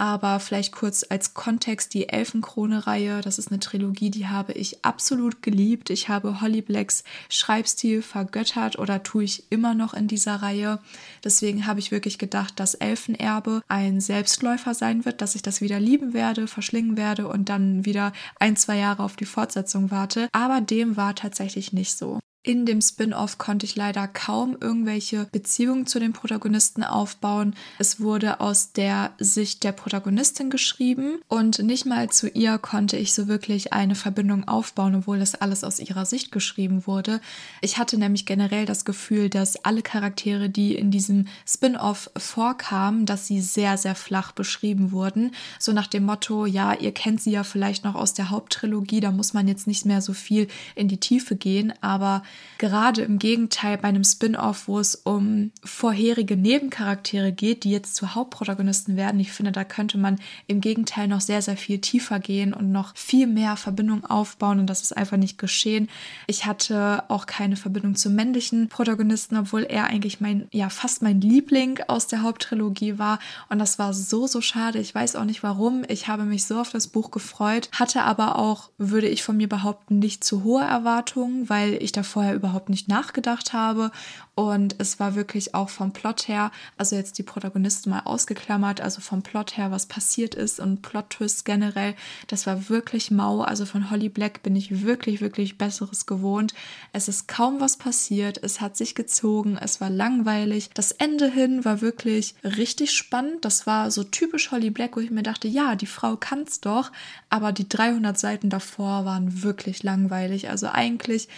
Aber 0.00 0.38
vielleicht 0.38 0.70
kurz 0.70 1.04
als 1.08 1.34
Kontext 1.34 1.92
die 1.92 2.08
Elfenkrone-Reihe. 2.08 3.20
Das 3.20 3.38
ist 3.38 3.50
eine 3.50 3.58
Trilogie, 3.58 4.10
die 4.10 4.28
habe 4.28 4.52
ich 4.52 4.84
absolut 4.84 5.42
geliebt. 5.42 5.90
Ich 5.90 6.08
habe 6.08 6.40
Holly 6.40 6.62
Blacks 6.62 7.02
Schreibstil 7.28 8.00
vergöttert 8.02 8.78
oder 8.78 9.02
tue 9.02 9.24
ich 9.24 9.50
immer 9.50 9.74
noch 9.74 9.94
in 9.94 10.06
dieser 10.06 10.36
Reihe. 10.36 10.78
Deswegen 11.24 11.66
habe 11.66 11.80
ich 11.80 11.90
wirklich 11.90 12.18
gedacht, 12.18 12.60
dass 12.60 12.74
Elfenerbe 13.14 13.62
ein 13.68 14.00
Selbstläufer 14.00 14.74
sein 14.74 15.04
wird, 15.04 15.20
dass 15.20 15.34
ich 15.34 15.42
das 15.42 15.60
wieder 15.60 15.80
lieben 15.80 16.12
werde, 16.12 16.46
verschlingen 16.46 16.96
werde 16.96 17.28
und 17.28 17.48
dann 17.48 17.84
wieder 17.84 18.12
ein, 18.38 18.56
zwei 18.56 18.76
Jahre 18.78 19.02
auf 19.02 19.16
die 19.16 19.24
Fortsetzung 19.24 19.90
warte. 19.90 20.28
Aber 20.32 20.60
dem 20.60 20.96
war 20.96 21.14
tatsächlich 21.14 21.72
nicht 21.72 21.96
so. 21.96 22.20
In 22.44 22.66
dem 22.66 22.80
Spin-off 22.80 23.36
konnte 23.36 23.66
ich 23.66 23.74
leider 23.74 24.06
kaum 24.06 24.56
irgendwelche 24.60 25.26
Beziehungen 25.32 25.86
zu 25.86 25.98
den 25.98 26.12
Protagonisten 26.12 26.84
aufbauen. 26.84 27.54
Es 27.80 28.00
wurde 28.00 28.40
aus 28.40 28.72
der 28.72 29.12
Sicht 29.18 29.64
der 29.64 29.72
Protagonistin 29.72 30.48
geschrieben 30.48 31.18
und 31.26 31.58
nicht 31.58 31.84
mal 31.84 32.08
zu 32.10 32.28
ihr 32.28 32.58
konnte 32.58 32.96
ich 32.96 33.12
so 33.12 33.26
wirklich 33.26 33.72
eine 33.72 33.96
Verbindung 33.96 34.46
aufbauen, 34.46 34.94
obwohl 34.94 35.18
das 35.18 35.34
alles 35.34 35.64
aus 35.64 35.80
ihrer 35.80 36.06
Sicht 36.06 36.30
geschrieben 36.30 36.86
wurde. 36.86 37.20
Ich 37.60 37.76
hatte 37.76 37.98
nämlich 37.98 38.24
generell 38.24 38.66
das 38.66 38.84
Gefühl, 38.84 39.28
dass 39.28 39.64
alle 39.64 39.82
Charaktere, 39.82 40.48
die 40.48 40.76
in 40.76 40.92
diesem 40.92 41.26
Spin-off 41.44 42.08
vorkamen, 42.16 43.04
dass 43.04 43.26
sie 43.26 43.40
sehr, 43.40 43.76
sehr 43.76 43.96
flach 43.96 44.30
beschrieben 44.30 44.92
wurden. 44.92 45.32
So 45.58 45.72
nach 45.72 45.88
dem 45.88 46.04
Motto, 46.04 46.46
ja, 46.46 46.72
ihr 46.72 46.92
kennt 46.92 47.20
sie 47.20 47.32
ja 47.32 47.42
vielleicht 47.42 47.84
noch 47.84 47.96
aus 47.96 48.14
der 48.14 48.30
Haupttrilogie, 48.30 49.00
da 49.00 49.10
muss 49.10 49.34
man 49.34 49.48
jetzt 49.48 49.66
nicht 49.66 49.84
mehr 49.84 50.00
so 50.00 50.12
viel 50.12 50.46
in 50.76 50.86
die 50.86 51.00
Tiefe 51.00 51.34
gehen, 51.34 51.74
aber 51.80 52.22
Gerade 52.58 53.02
im 53.02 53.20
Gegenteil 53.20 53.78
bei 53.78 53.86
einem 53.86 54.02
Spin-off, 54.02 54.66
wo 54.66 54.80
es 54.80 54.96
um 54.96 55.52
vorherige 55.62 56.36
Nebencharaktere 56.36 57.30
geht, 57.30 57.62
die 57.62 57.70
jetzt 57.70 57.94
zu 57.94 58.16
Hauptprotagonisten 58.16 58.96
werden. 58.96 59.20
Ich 59.20 59.30
finde, 59.30 59.52
da 59.52 59.62
könnte 59.62 59.96
man 59.96 60.18
im 60.48 60.60
Gegenteil 60.60 61.06
noch 61.06 61.20
sehr, 61.20 61.40
sehr 61.40 61.56
viel 61.56 61.78
tiefer 61.78 62.18
gehen 62.18 62.52
und 62.52 62.72
noch 62.72 62.96
viel 62.96 63.28
mehr 63.28 63.54
Verbindung 63.54 64.04
aufbauen 64.04 64.58
und 64.58 64.66
das 64.66 64.82
ist 64.82 64.96
einfach 64.96 65.16
nicht 65.16 65.38
geschehen. 65.38 65.88
Ich 66.26 66.46
hatte 66.46 67.04
auch 67.06 67.26
keine 67.26 67.54
Verbindung 67.54 67.94
zum 67.94 68.16
männlichen 68.16 68.68
Protagonisten, 68.68 69.36
obwohl 69.36 69.62
er 69.62 69.84
eigentlich 69.84 70.20
mein, 70.20 70.48
ja, 70.50 70.68
fast 70.68 71.00
mein 71.00 71.20
Liebling 71.20 71.78
aus 71.86 72.08
der 72.08 72.22
Haupttrilogie 72.22 72.98
war 72.98 73.20
und 73.48 73.60
das 73.60 73.78
war 73.78 73.94
so, 73.94 74.26
so 74.26 74.40
schade. 74.40 74.80
Ich 74.80 74.92
weiß 74.92 75.14
auch 75.14 75.24
nicht 75.24 75.44
warum. 75.44 75.84
Ich 75.86 76.08
habe 76.08 76.24
mich 76.24 76.44
so 76.44 76.58
auf 76.58 76.70
das 76.70 76.88
Buch 76.88 77.12
gefreut, 77.12 77.68
hatte 77.72 78.02
aber 78.02 78.36
auch, 78.36 78.70
würde 78.78 79.06
ich 79.06 79.22
von 79.22 79.36
mir 79.36 79.48
behaupten, 79.48 80.00
nicht 80.00 80.24
zu 80.24 80.42
hohe 80.42 80.64
Erwartungen, 80.64 81.48
weil 81.48 81.80
ich 81.80 81.92
davor 81.92 82.17
vorher 82.18 82.34
überhaupt 82.34 82.68
nicht 82.68 82.88
nachgedacht 82.88 83.52
habe. 83.52 83.92
Und 84.34 84.74
es 84.78 84.98
war 84.98 85.14
wirklich 85.14 85.54
auch 85.54 85.68
vom 85.68 85.92
Plot 85.92 86.26
her, 86.26 86.50
also 86.76 86.96
jetzt 86.96 87.16
die 87.18 87.22
Protagonisten 87.22 87.90
mal 87.90 88.00
ausgeklammert, 88.00 88.80
also 88.80 89.00
vom 89.00 89.22
Plot 89.22 89.56
her, 89.56 89.70
was 89.70 89.86
passiert 89.86 90.34
ist 90.34 90.58
und 90.58 90.82
Plot-Twists 90.82 91.44
generell, 91.44 91.94
das 92.26 92.48
war 92.48 92.68
wirklich 92.68 93.12
mau. 93.12 93.42
Also 93.42 93.66
von 93.66 93.88
Holly 93.90 94.08
Black 94.08 94.42
bin 94.42 94.56
ich 94.56 94.82
wirklich, 94.84 95.20
wirklich 95.20 95.58
Besseres 95.58 96.06
gewohnt. 96.06 96.54
Es 96.92 97.06
ist 97.06 97.28
kaum 97.28 97.60
was 97.60 97.76
passiert, 97.76 98.42
es 98.42 98.60
hat 98.60 98.76
sich 98.76 98.96
gezogen, 98.96 99.56
es 99.60 99.80
war 99.80 99.90
langweilig. 99.90 100.70
Das 100.74 100.90
Ende 100.90 101.30
hin 101.30 101.64
war 101.64 101.80
wirklich 101.80 102.34
richtig 102.42 102.90
spannend. 102.90 103.44
Das 103.44 103.68
war 103.68 103.92
so 103.92 104.02
typisch 104.02 104.50
Holly 104.50 104.70
Black, 104.70 104.96
wo 104.96 105.00
ich 105.00 105.12
mir 105.12 105.22
dachte, 105.22 105.46
ja, 105.46 105.76
die 105.76 105.86
Frau 105.86 106.16
kann's 106.16 106.60
doch, 106.60 106.90
aber 107.30 107.52
die 107.52 107.68
300 107.68 108.18
Seiten 108.18 108.50
davor 108.50 109.04
waren 109.04 109.44
wirklich 109.44 109.84
langweilig. 109.84 110.50
Also 110.50 110.66
eigentlich 110.68 111.28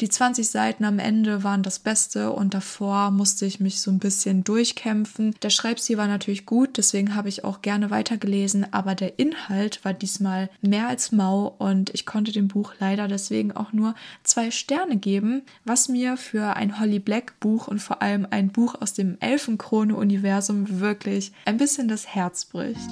die 0.00 0.08
20 0.08 0.48
Seiten 0.48 0.84
am 0.84 0.98
Ende 0.98 1.42
waren 1.42 1.62
das 1.62 1.78
Beste 1.78 2.32
und 2.32 2.52
davor 2.52 3.10
musste 3.10 3.46
ich 3.46 3.60
mich 3.60 3.80
so 3.80 3.90
ein 3.90 3.98
bisschen 3.98 4.44
durchkämpfen. 4.44 5.34
Der 5.42 5.50
Schreibstil 5.50 5.96
war 5.96 6.06
natürlich 6.06 6.44
gut, 6.44 6.76
deswegen 6.76 7.14
habe 7.14 7.28
ich 7.28 7.44
auch 7.44 7.62
gerne 7.62 7.90
weitergelesen, 7.90 8.72
aber 8.72 8.94
der 8.94 9.18
Inhalt 9.18 9.84
war 9.84 9.94
diesmal 9.94 10.50
mehr 10.60 10.88
als 10.88 11.12
mau 11.12 11.54
und 11.58 11.90
ich 11.94 12.04
konnte 12.04 12.32
dem 12.32 12.48
Buch 12.48 12.74
leider 12.78 13.08
deswegen 13.08 13.52
auch 13.52 13.72
nur 13.72 13.94
zwei 14.22 14.50
Sterne 14.50 14.96
geben, 14.96 15.42
was 15.64 15.88
mir 15.88 16.16
für 16.16 16.56
ein 16.56 16.78
Holly 16.78 16.98
Black 16.98 17.40
Buch 17.40 17.68
und 17.68 17.80
vor 17.80 18.02
allem 18.02 18.26
ein 18.30 18.48
Buch 18.48 18.74
aus 18.80 18.92
dem 18.92 19.16
Elfenkrone-Universum 19.20 20.80
wirklich 20.80 21.32
ein 21.46 21.56
bisschen 21.56 21.88
das 21.88 22.06
Herz 22.06 22.44
bricht. 22.44 22.90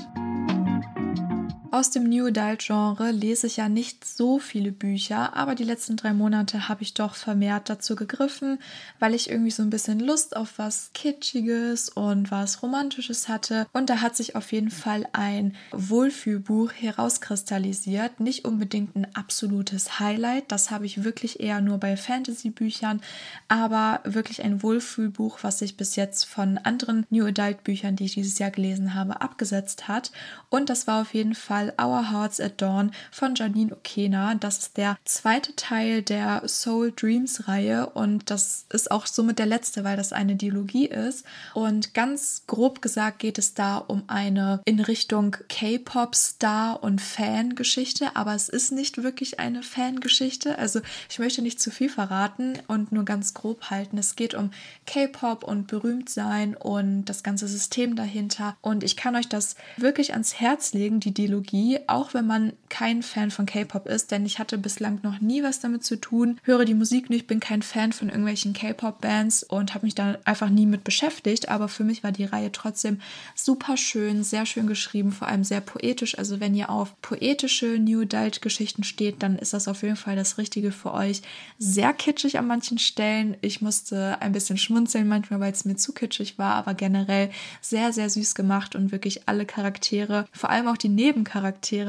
Aus 1.75 1.91
dem 1.91 2.05
New 2.05 2.29
Adult 2.29 2.61
Genre 2.61 3.11
lese 3.11 3.49
ich 3.49 3.57
ja 3.57 3.69
nicht 3.69 4.05
so 4.05 4.39
viele 4.39 4.71
Bücher, 4.71 5.35
aber 5.35 5.57
die 5.57 5.65
letzten 5.65 5.97
drei 5.97 6.13
Monate 6.13 6.69
habe 6.69 6.85
ich 6.85 6.95
doch 6.95 7.17
vermehrt 7.17 7.69
dazu 7.69 7.97
gegriffen, 7.97 8.61
weil 9.01 9.13
ich 9.13 9.29
irgendwie 9.29 9.51
so 9.51 9.65
ein 9.65 9.71
bisschen 9.71 9.99
Lust 9.99 10.37
auf 10.37 10.57
was 10.57 10.93
Kitschiges 10.95 11.89
und 11.89 12.31
was 12.31 12.63
Romantisches 12.63 13.27
hatte. 13.27 13.67
Und 13.73 13.91
da 13.91 14.03
hat 14.03 14.15
sich 14.15 14.37
auf 14.37 14.53
jeden 14.53 14.71
Fall 14.71 15.09
ein 15.13 15.57
Wohlfühlbuch 15.73 16.71
herauskristallisiert. 16.71 18.21
Nicht 18.21 18.45
unbedingt 18.45 18.95
ein 18.95 19.13
absolutes 19.17 19.99
Highlight, 19.99 20.53
das 20.53 20.71
habe 20.71 20.87
ich 20.87 21.03
wirklich 21.03 21.41
eher 21.41 21.61
nur 21.61 21.79
bei 21.79 21.97
Fantasy-Büchern, 21.97 23.03
aber 23.49 23.99
wirklich 24.05 24.45
ein 24.45 24.63
Wohlfühlbuch, 24.63 25.41
was 25.43 25.59
sich 25.59 25.77
bis 25.77 25.97
jetzt 25.97 26.23
von 26.27 26.57
anderen 26.57 27.05
New 27.11 27.27
Adult 27.27 27.65
Büchern, 27.65 27.97
die 27.97 28.05
ich 28.05 28.15
dieses 28.15 28.39
Jahr 28.39 28.53
gelesen 28.53 28.95
habe, 28.95 29.21
abgesetzt 29.21 29.89
hat. 29.89 30.13
Und 30.51 30.71
das 30.71 30.87
war 30.87 31.03
auf 31.03 31.15
jeden 31.15 31.35
Fall 31.35 31.64
Fall 31.65 31.75
Our 31.81 32.11
Hearts 32.11 32.41
at 32.41 32.61
Dawn 32.61 32.93
von 33.11 33.35
Janine 33.35 33.73
Okena. 33.73 34.35
Das 34.35 34.59
ist 34.59 34.77
der 34.77 34.99
zweite 35.05 35.55
Teil 35.57 36.03
der 36.03 36.43
Soul 36.47 36.93
Dreams 36.93 37.49
Reihe 37.49 37.89
und 37.91 38.31
das 38.31 38.67
ist 38.71 38.91
auch 38.91 39.07
somit 39.07 39.39
der 39.39 39.47
letzte, 39.47 39.85
weil 39.85 39.97
das 39.97 40.13
eine 40.13 40.37
Dialogie 40.37 40.87
ist. 40.87 41.25
Und 41.55 41.95
ganz 41.95 42.43
grob 42.47 42.83
gesagt 42.83 43.19
geht 43.19 43.39
es 43.39 43.55
da 43.55 43.79
um 43.79 44.05
eine 44.07 44.61
in 44.65 44.81
Richtung 44.81 45.37
K-Pop-Star 45.49 46.83
und 46.83 47.01
Fangeschichte, 47.01 48.17
aber 48.17 48.35
es 48.35 48.49
ist 48.49 48.73
nicht 48.73 49.03
wirklich 49.03 49.41
eine 49.41 49.63
Fangeschichte. 49.63 50.59
Also 50.59 50.81
ich 51.09 51.19
möchte 51.19 51.43
nicht 51.43 51.61
zu 51.61 51.71
viel 51.71 51.89
verraten 51.89 52.59
und 52.69 52.93
nur 52.93 53.05
ganz 53.05 53.35
grob 53.35 53.71
halten. 53.71 53.99
Es 53.99 54.17
geht 54.17 54.35
um 54.35 54.51
K-Pop 54.87 55.45
und 55.45 55.67
Berühmtsein 55.67 56.57
und 56.57 57.07
das 57.07 57.23
ganze 57.23 57.49
System 57.49 57.97
dahinter. 57.97 58.57
Und 58.61 58.85
ich 58.85 58.97
kann 58.97 59.17
euch 59.17 59.29
das 59.29 59.57
wirklich 59.77 60.13
ans 60.13 60.35
Herz 60.41 60.73
legen, 60.73 61.01
die 61.01 61.15
Dialogie, 61.15 61.54
auch 61.87 62.15
wenn 62.15 62.27
man 62.27 62.53
kein 62.69 63.05
Fan 63.05 63.31
von 63.31 63.47
K-Pop 63.47 63.87
ist, 63.87 64.11
denn 64.11 64.27
ich 64.27 64.41
hatte 64.41 64.59
bislang 64.59 64.99
noch 65.03 65.21
nie 65.21 65.45
was 65.45 65.61
damit 65.61 65.85
zu 65.85 65.95
tun, 65.95 66.41
höre 66.43 66.65
die 66.65 66.75
Musik 66.75 67.11
nicht, 67.11 67.29
bin 67.29 67.39
kein 67.39 67.63
Fan 67.63 67.93
von 67.93 68.09
irgendwelchen 68.09 68.55
K-Pop-Bands 68.55 69.45
und 69.45 69.75
habe 69.75 69.87
mich 69.87 69.95
da 69.95 70.19
einfach 70.25 70.49
nie 70.49 70.67
mit 70.67 70.83
beschäftigt. 70.83 71.49
Aber 71.49 71.69
für 71.69 71.85
mich 71.85 72.03
war 72.03 72.11
die 72.11 72.25
Reihe 72.25 72.51
trotzdem 72.51 73.01
super 73.37 73.77
schön, 73.77 74.25
sehr 74.25 74.47
schön 74.47 74.67
geschrieben, 74.67 75.13
vor 75.13 75.29
allem 75.29 75.45
sehr 75.45 75.61
poetisch. 75.61 76.19
Also 76.19 76.41
wenn 76.41 76.57
ihr 76.57 76.71
auf 76.71 77.01
poetische 77.01 77.79
New 77.79 78.03
Adult-Geschichten 78.03 78.83
steht, 78.83 79.23
dann 79.23 79.39
ist 79.39 79.55
das 79.55 79.69
auf 79.69 79.83
jeden 79.83 79.97
Fall 79.97 80.17
das 80.17 80.39
Richtige 80.39 80.73
für 80.73 80.93
euch. 80.93 81.23
Sehr 81.59 81.93
kitschig 81.93 82.37
an 82.37 82.49
manchen 82.49 82.79
Stellen. 82.79 83.37
Ich 83.43 83.63
musste 83.63 84.21
ein 84.21 84.33
bisschen 84.33 84.59
schmunzeln 84.59 85.07
manchmal, 85.07 85.39
weil 85.39 85.53
es 85.53 85.65
mir 85.65 85.77
zu 85.77 85.93
kitschig 85.93 86.37
war, 86.37 86.55
aber 86.57 86.75
generell 86.75 87.31
sehr, 87.61 87.93
sehr 87.93 88.11
süß 88.11 88.35
gemacht 88.35 88.75
und 88.75 88.91
wirklich 88.91 89.29
alle 89.29 89.47
Charaktere, 89.47 90.27
vor 90.33 90.51
allem 90.51 90.67
auch 90.67 90.77
die 90.77 90.89
Nebencharaktere, 90.89 91.44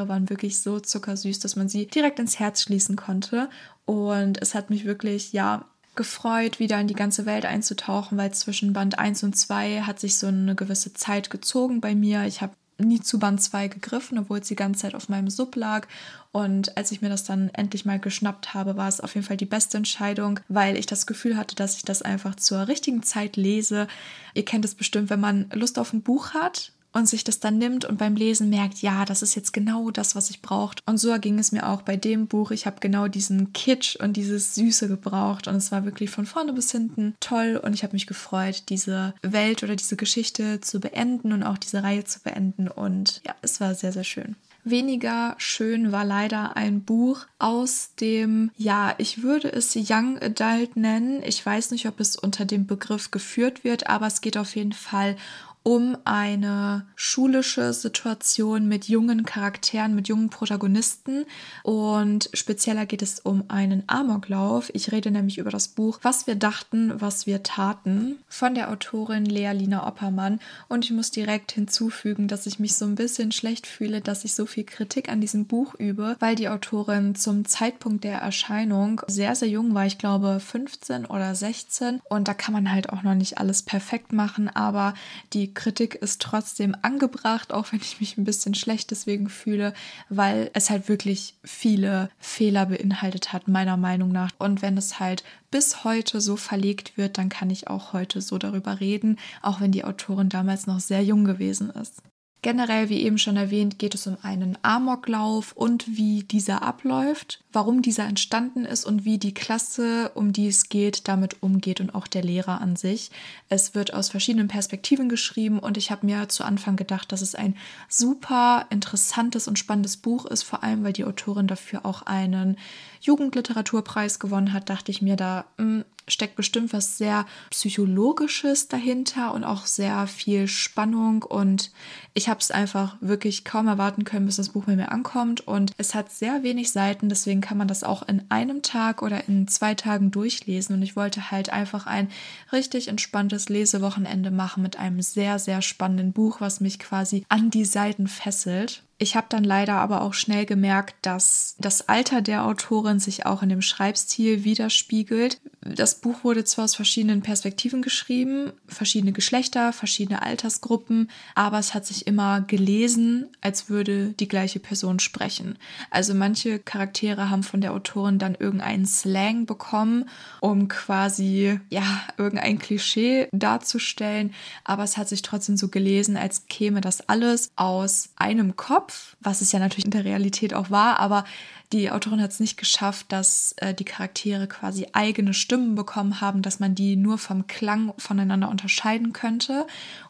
waren 0.07 0.29
wirklich 0.29 0.61
so 0.61 0.79
zuckersüß, 0.79 1.39
dass 1.39 1.55
man 1.55 1.69
sie 1.69 1.87
direkt 1.87 2.19
ins 2.19 2.39
Herz 2.39 2.61
schließen 2.61 2.95
konnte. 2.95 3.49
Und 3.85 4.41
es 4.41 4.55
hat 4.55 4.69
mich 4.69 4.85
wirklich, 4.85 5.33
ja, 5.33 5.65
gefreut, 5.95 6.59
wieder 6.59 6.79
in 6.79 6.87
die 6.87 6.93
ganze 6.93 7.25
Welt 7.25 7.45
einzutauchen, 7.45 8.17
weil 8.17 8.33
zwischen 8.33 8.73
Band 8.73 8.99
1 8.99 9.23
und 9.23 9.35
2 9.35 9.81
hat 9.81 9.99
sich 9.99 10.17
so 10.17 10.27
eine 10.27 10.55
gewisse 10.55 10.93
Zeit 10.93 11.29
gezogen 11.29 11.81
bei 11.81 11.95
mir. 11.95 12.25
Ich 12.25 12.41
habe 12.41 12.53
nie 12.77 12.99
zu 12.99 13.19
Band 13.19 13.41
2 13.41 13.69
gegriffen, 13.69 14.19
obwohl 14.19 14.39
es 14.39 14.47
die 14.47 14.55
ganze 14.55 14.81
Zeit 14.81 14.95
auf 14.95 15.07
meinem 15.07 15.29
Sub 15.29 15.55
lag. 15.55 15.87
Und 16.31 16.75
als 16.75 16.91
ich 16.91 17.01
mir 17.01 17.09
das 17.09 17.23
dann 17.23 17.49
endlich 17.53 17.85
mal 17.85 17.99
geschnappt 17.99 18.53
habe, 18.53 18.75
war 18.75 18.89
es 18.89 18.99
auf 18.99 19.15
jeden 19.15 19.25
Fall 19.25 19.37
die 19.37 19.45
beste 19.45 19.77
Entscheidung, 19.77 20.41
weil 20.49 20.77
ich 20.77 20.85
das 20.85 21.05
Gefühl 21.05 21.37
hatte, 21.37 21.55
dass 21.55 21.77
ich 21.77 21.83
das 21.83 22.01
einfach 22.01 22.35
zur 22.35 22.67
richtigen 22.67 23.03
Zeit 23.03 23.37
lese. 23.37 23.87
Ihr 24.33 24.43
kennt 24.43 24.65
es 24.65 24.75
bestimmt, 24.75 25.09
wenn 25.09 25.21
man 25.21 25.49
Lust 25.53 25.79
auf 25.79 25.93
ein 25.93 26.01
Buch 26.01 26.33
hat 26.33 26.73
und 26.95 27.09
sich 27.09 27.25
das 27.25 27.41
dann 27.41 27.57
nimmt 27.57 27.83
und 27.83 27.97
beim 27.97 28.15
Lesen 28.15 28.49
merkt, 28.49 28.81
ja, 28.81 29.03
das 29.03 29.21
ist 29.21 29.35
jetzt 29.35 29.51
genau 29.51 29.91
das, 29.91 30.15
was 30.15 30.29
ich 30.29 30.41
braucht. 30.41 30.81
Und 30.85 30.97
so 30.97 31.13
ging 31.19 31.37
es 31.37 31.51
mir 31.51 31.67
auch 31.67 31.81
bei 31.81 31.97
dem 31.97 32.27
Buch. 32.27 32.51
Ich 32.51 32.65
habe 32.65 32.77
genau 32.79 33.09
diesen 33.09 33.51
Kitsch 33.51 33.97
und 33.97 34.13
dieses 34.13 34.55
Süße 34.55 34.87
gebraucht 34.87 35.47
und 35.47 35.55
es 35.55 35.73
war 35.73 35.83
wirklich 35.83 36.09
von 36.09 36.25
vorne 36.25 36.53
bis 36.53 36.71
hinten 36.71 37.15
toll 37.19 37.59
und 37.61 37.73
ich 37.73 37.83
habe 37.83 37.93
mich 37.93 38.07
gefreut, 38.07 38.63
diese 38.69 39.13
Welt 39.21 39.61
oder 39.61 39.75
diese 39.75 39.97
Geschichte 39.97 40.61
zu 40.61 40.79
beenden 40.79 41.33
und 41.33 41.43
auch 41.43 41.57
diese 41.57 41.83
Reihe 41.83 42.05
zu 42.05 42.21
beenden 42.21 42.69
und 42.69 43.21
ja, 43.25 43.35
es 43.41 43.59
war 43.59 43.75
sehr, 43.75 43.91
sehr 43.91 44.05
schön. 44.05 44.35
Weniger 44.67 45.35
schön 45.37 45.91
war 45.91 46.05
leider 46.05 46.57
ein 46.57 46.81
Buch 46.81 47.27
aus 47.37 47.91
dem, 47.99 48.49
ja, 48.57 48.95
ich 48.97 49.21
würde 49.21 49.51
es 49.51 49.75
Young 49.75 50.17
Adult 50.19 50.75
nennen. 50.75 51.21
Ich 51.23 51.45
weiß 51.45 51.69
nicht, 51.69 51.87
ob 51.87 51.99
es 51.99 52.15
unter 52.15 52.45
dem 52.45 52.65
Begriff 52.65 53.11
geführt 53.11 53.63
wird, 53.63 53.87
aber 53.87 54.07
es 54.07 54.21
geht 54.21 54.37
auf 54.37 54.55
jeden 54.55 54.73
Fall 54.73 55.17
um 55.65 55.97
eine 56.05 56.85
schulische 56.95 57.73
Situation 57.73 58.67
mit 58.67 58.87
jungen 58.87 59.25
Charakteren, 59.25 59.95
mit 59.95 60.07
jungen 60.07 60.29
Protagonisten. 60.29 61.25
Und 61.63 62.29
spezieller 62.35 62.85
geht 62.85 63.01
es 63.01 63.19
um 63.19 63.45
einen 63.47 63.81
Amoklauf. 63.87 64.69
Ich 64.75 64.91
rede 64.91 65.09
nämlich 65.09 65.39
über 65.39 65.49
das 65.49 65.69
Buch 65.69 65.97
Was 66.03 66.27
wir 66.27 66.35
dachten, 66.35 66.93
was 67.01 67.25
wir 67.25 67.41
taten 67.41 68.19
von 68.27 68.53
der 68.53 68.69
Autorin 68.69 69.25
Lea 69.25 69.53
Lina 69.53 69.87
Oppermann. 69.87 70.39
Und 70.67 70.85
ich 70.85 70.91
muss 70.91 71.09
direkt 71.09 71.53
hinzufügen, 71.53 72.27
dass 72.27 72.45
ich 72.45 72.59
mich 72.59 72.75
so 72.75 72.85
ein 72.85 72.93
bisschen 72.93 73.31
schlecht 73.31 73.65
fühle, 73.65 74.01
dass 74.01 74.23
ich 74.23 74.35
so 74.35 74.45
viel 74.45 74.65
Kritik 74.65 75.09
an 75.09 75.19
diesem 75.19 75.47
Buch 75.47 75.73
übe, 75.79 76.15
weil 76.19 76.35
die 76.35 76.47
Autorin 76.47 77.15
zum 77.15 77.43
Zeitpunkt 77.43 78.03
der 78.03 78.19
Erscheinung 78.19 79.01
sehr, 79.07 79.33
sehr 79.33 79.49
jung 79.49 79.73
war. 79.73 79.87
Ich 79.87 79.97
glaube 79.97 80.39
15 80.39 81.07
oder 81.07 81.33
16. 81.33 82.01
Und 82.07 82.27
da 82.27 82.35
kann 82.35 82.53
man 82.53 82.71
halt 82.71 82.91
auch 82.91 83.01
noch 83.01 83.15
nicht 83.15 83.39
alles 83.39 83.63
perfekt 83.63 84.13
machen. 84.13 84.47
Aber 84.47 84.93
die 85.33 85.54
Kritik 85.55 85.95
ist 85.95 86.21
trotzdem 86.21 86.75
angebracht, 86.83 87.51
auch 87.51 87.71
wenn 87.71 87.81
ich 87.81 87.99
mich 87.99 88.17
ein 88.17 88.23
bisschen 88.23 88.53
schlecht 88.53 88.91
deswegen 88.91 89.29
fühle, 89.29 89.73
weil 90.09 90.51
es 90.53 90.69
halt 90.69 90.87
wirklich 90.87 91.35
viele 91.43 92.09
Fehler 92.19 92.67
beinhaltet 92.67 93.33
hat, 93.33 93.47
meiner 93.47 93.77
Meinung 93.77 94.11
nach. 94.11 94.31
Und 94.37 94.61
wenn 94.61 94.77
es 94.77 94.99
halt 94.99 95.23
bis 95.49 95.83
heute 95.83 96.21
so 96.21 96.35
verlegt 96.35 96.97
wird, 96.97 97.17
dann 97.17 97.29
kann 97.29 97.49
ich 97.49 97.67
auch 97.67 97.93
heute 97.93 98.21
so 98.21 98.37
darüber 98.37 98.79
reden, 98.79 99.17
auch 99.41 99.61
wenn 99.61 99.71
die 99.71 99.83
Autorin 99.83 100.29
damals 100.29 100.67
noch 100.67 100.79
sehr 100.79 101.03
jung 101.03 101.25
gewesen 101.25 101.69
ist. 101.71 102.01
Generell, 102.45 102.89
wie 102.89 103.01
eben 103.01 103.17
schon 103.17 103.37
erwähnt, 103.37 103.79
geht 103.79 103.95
es 103.95 104.05
um 104.05 104.17
einen 104.21 104.55
Amoklauf 104.61 105.53
und 105.53 105.97
wie 105.97 106.21
dieser 106.21 106.61
abläuft, 106.61 107.43
warum 107.51 107.81
dieser 107.81 108.03
entstanden 108.03 108.65
ist 108.65 108.85
und 108.85 109.03
wie 109.03 109.17
die 109.17 109.33
Klasse, 109.33 110.11
um 110.13 110.31
die 110.31 110.45
es 110.45 110.69
geht, 110.69 111.07
damit 111.07 111.41
umgeht 111.41 111.81
und 111.81 111.95
auch 111.95 112.05
der 112.05 112.21
Lehrer 112.21 112.61
an 112.61 112.75
sich. 112.75 113.09
Es 113.49 113.73
wird 113.73 113.95
aus 113.95 114.09
verschiedenen 114.09 114.47
Perspektiven 114.47 115.09
geschrieben 115.09 115.57
und 115.57 115.75
ich 115.75 115.89
habe 115.89 116.05
mir 116.05 116.29
zu 116.29 116.43
Anfang 116.43 116.75
gedacht, 116.75 117.11
dass 117.11 117.23
es 117.23 117.33
ein 117.33 117.57
super 117.89 118.67
interessantes 118.69 119.47
und 119.47 119.57
spannendes 119.57 119.97
Buch 119.97 120.27
ist, 120.27 120.43
vor 120.43 120.61
allem 120.61 120.83
weil 120.83 120.93
die 120.93 121.05
Autorin 121.05 121.47
dafür 121.47 121.83
auch 121.83 122.03
einen 122.03 122.57
Jugendliteraturpreis 123.01 124.19
gewonnen 124.19 124.53
hat, 124.53 124.69
dachte 124.69 124.91
ich 124.91 125.01
mir 125.01 125.15
da, 125.15 125.45
mh, 125.57 125.63
hm, 125.63 125.85
steckt 126.07 126.35
bestimmt 126.35 126.73
was 126.73 126.97
sehr 126.97 127.25
Psychologisches 127.49 128.67
dahinter 128.67 129.33
und 129.33 129.43
auch 129.43 129.65
sehr 129.65 130.07
viel 130.07 130.47
Spannung. 130.47 131.23
Und 131.23 131.71
ich 132.13 132.29
habe 132.29 132.39
es 132.39 132.51
einfach 132.51 132.97
wirklich 133.01 133.43
kaum 133.43 133.67
erwarten 133.67 134.03
können, 134.03 134.25
bis 134.25 134.35
das 134.37 134.49
Buch 134.49 134.65
bei 134.65 134.75
mir 134.75 134.91
ankommt. 134.91 135.47
Und 135.47 135.71
es 135.77 135.95
hat 135.95 136.11
sehr 136.11 136.43
wenig 136.43 136.71
Seiten, 136.71 137.09
deswegen 137.09 137.41
kann 137.41 137.57
man 137.57 137.67
das 137.67 137.83
auch 137.83 138.07
in 138.07 138.23
einem 138.29 138.61
Tag 138.61 139.01
oder 139.01 139.27
in 139.27 139.47
zwei 139.47 139.73
Tagen 139.73 140.11
durchlesen. 140.11 140.75
Und 140.75 140.81
ich 140.81 140.95
wollte 140.95 141.31
halt 141.31 141.49
einfach 141.49 141.85
ein 141.87 142.09
richtig 142.51 142.87
entspanntes 142.87 143.49
Lesewochenende 143.49 144.31
machen 144.31 144.63
mit 144.63 144.77
einem 144.77 145.01
sehr, 145.01 145.39
sehr 145.39 145.61
spannenden 145.61 146.13
Buch, 146.13 146.41
was 146.41 146.59
mich 146.59 146.79
quasi 146.79 147.25
an 147.29 147.49
die 147.49 147.65
Seiten 147.65 148.07
fesselt. 148.07 148.83
Ich 148.97 149.17
habe 149.17 149.27
dann 149.27 149.43
leider 149.43 149.73
aber 149.73 150.01
auch 150.01 150.13
schnell 150.13 150.45
gemerkt, 150.45 150.95
dass 151.01 151.55
das 151.59 151.89
Alter 151.89 152.21
der 152.21 152.45
Autorin 152.45 152.99
sich 152.99 153.25
auch 153.25 153.43
in 153.43 153.49
dem 153.49 153.61
Schreibstil 153.61 154.45
widerspiegelt. 154.45 155.41
Das 155.59 155.95
Buch 155.95 156.23
wurde 156.23 156.45
zwar 156.45 156.63
aus 156.63 156.75
verschiedenen 156.75 157.21
Perspektiven 157.21 157.81
geschrieben, 157.81 158.53
verschiedene 158.67 159.11
Geschlechter, 159.11 159.73
verschiedene 159.73 160.21
Altersgruppen, 160.21 161.09
aber 161.33 161.59
es 161.59 161.73
hat 161.73 161.85
sich 161.85 162.07
immer 162.07 162.39
gelesen, 162.39 163.27
als 163.41 163.67
würde 163.67 164.13
die 164.17 164.29
gleiche 164.29 164.59
Person 164.59 164.99
sprechen. 164.99 165.57
Also 165.89 166.13
manche 166.13 166.59
Charaktere 166.59 167.29
haben 167.29 167.43
von 167.43 167.59
der 167.59 167.73
Autorin 167.73 168.17
dann 168.17 168.35
irgendeinen 168.35 168.85
Slang 168.85 169.45
bekommen, 169.45 170.07
um 170.39 170.69
quasi 170.69 171.59
ja 171.69 171.83
irgendein 172.17 172.59
Klischee 172.59 173.27
darzustellen, 173.33 174.33
aber 174.63 174.83
es 174.83 174.95
hat 174.95 175.09
sich 175.09 175.21
trotzdem 175.21 175.57
so 175.57 175.67
gelesen, 175.67 176.15
als 176.15 176.45
käme 176.47 176.79
das 176.79 177.09
alles 177.09 177.51
aus 177.57 178.09
einem 178.15 178.55
Kopf 178.55 178.84
Kopf, 178.85 179.15
was 179.19 179.41
es 179.41 179.51
ja 179.51 179.57
natürlich 179.57 179.85
in 179.85 179.91
der 179.91 180.05
Realität 180.05 180.53
auch 180.53 180.69
war, 180.69 180.99
aber 180.99 181.25
die 181.73 181.89
Autorin 181.89 182.21
hat 182.21 182.29
es 182.29 182.39
nicht 182.39 182.55
geschafft, 182.55 183.07
dass 183.09 183.55
äh, 183.57 183.73
die 183.73 183.83
Charaktere 183.83 184.47
quasi 184.47 184.85
eigene 184.93 185.33
Stimmen 185.33 185.73
bekommen 185.73 186.21
haben, 186.21 186.43
dass 186.43 186.59
man 186.59 186.75
die 186.75 186.95
nur 186.95 187.17
vom 187.17 187.47
Klang 187.47 187.93
voneinander 187.97 188.47
unterscheiden 188.47 189.11
könnte. 189.11 189.65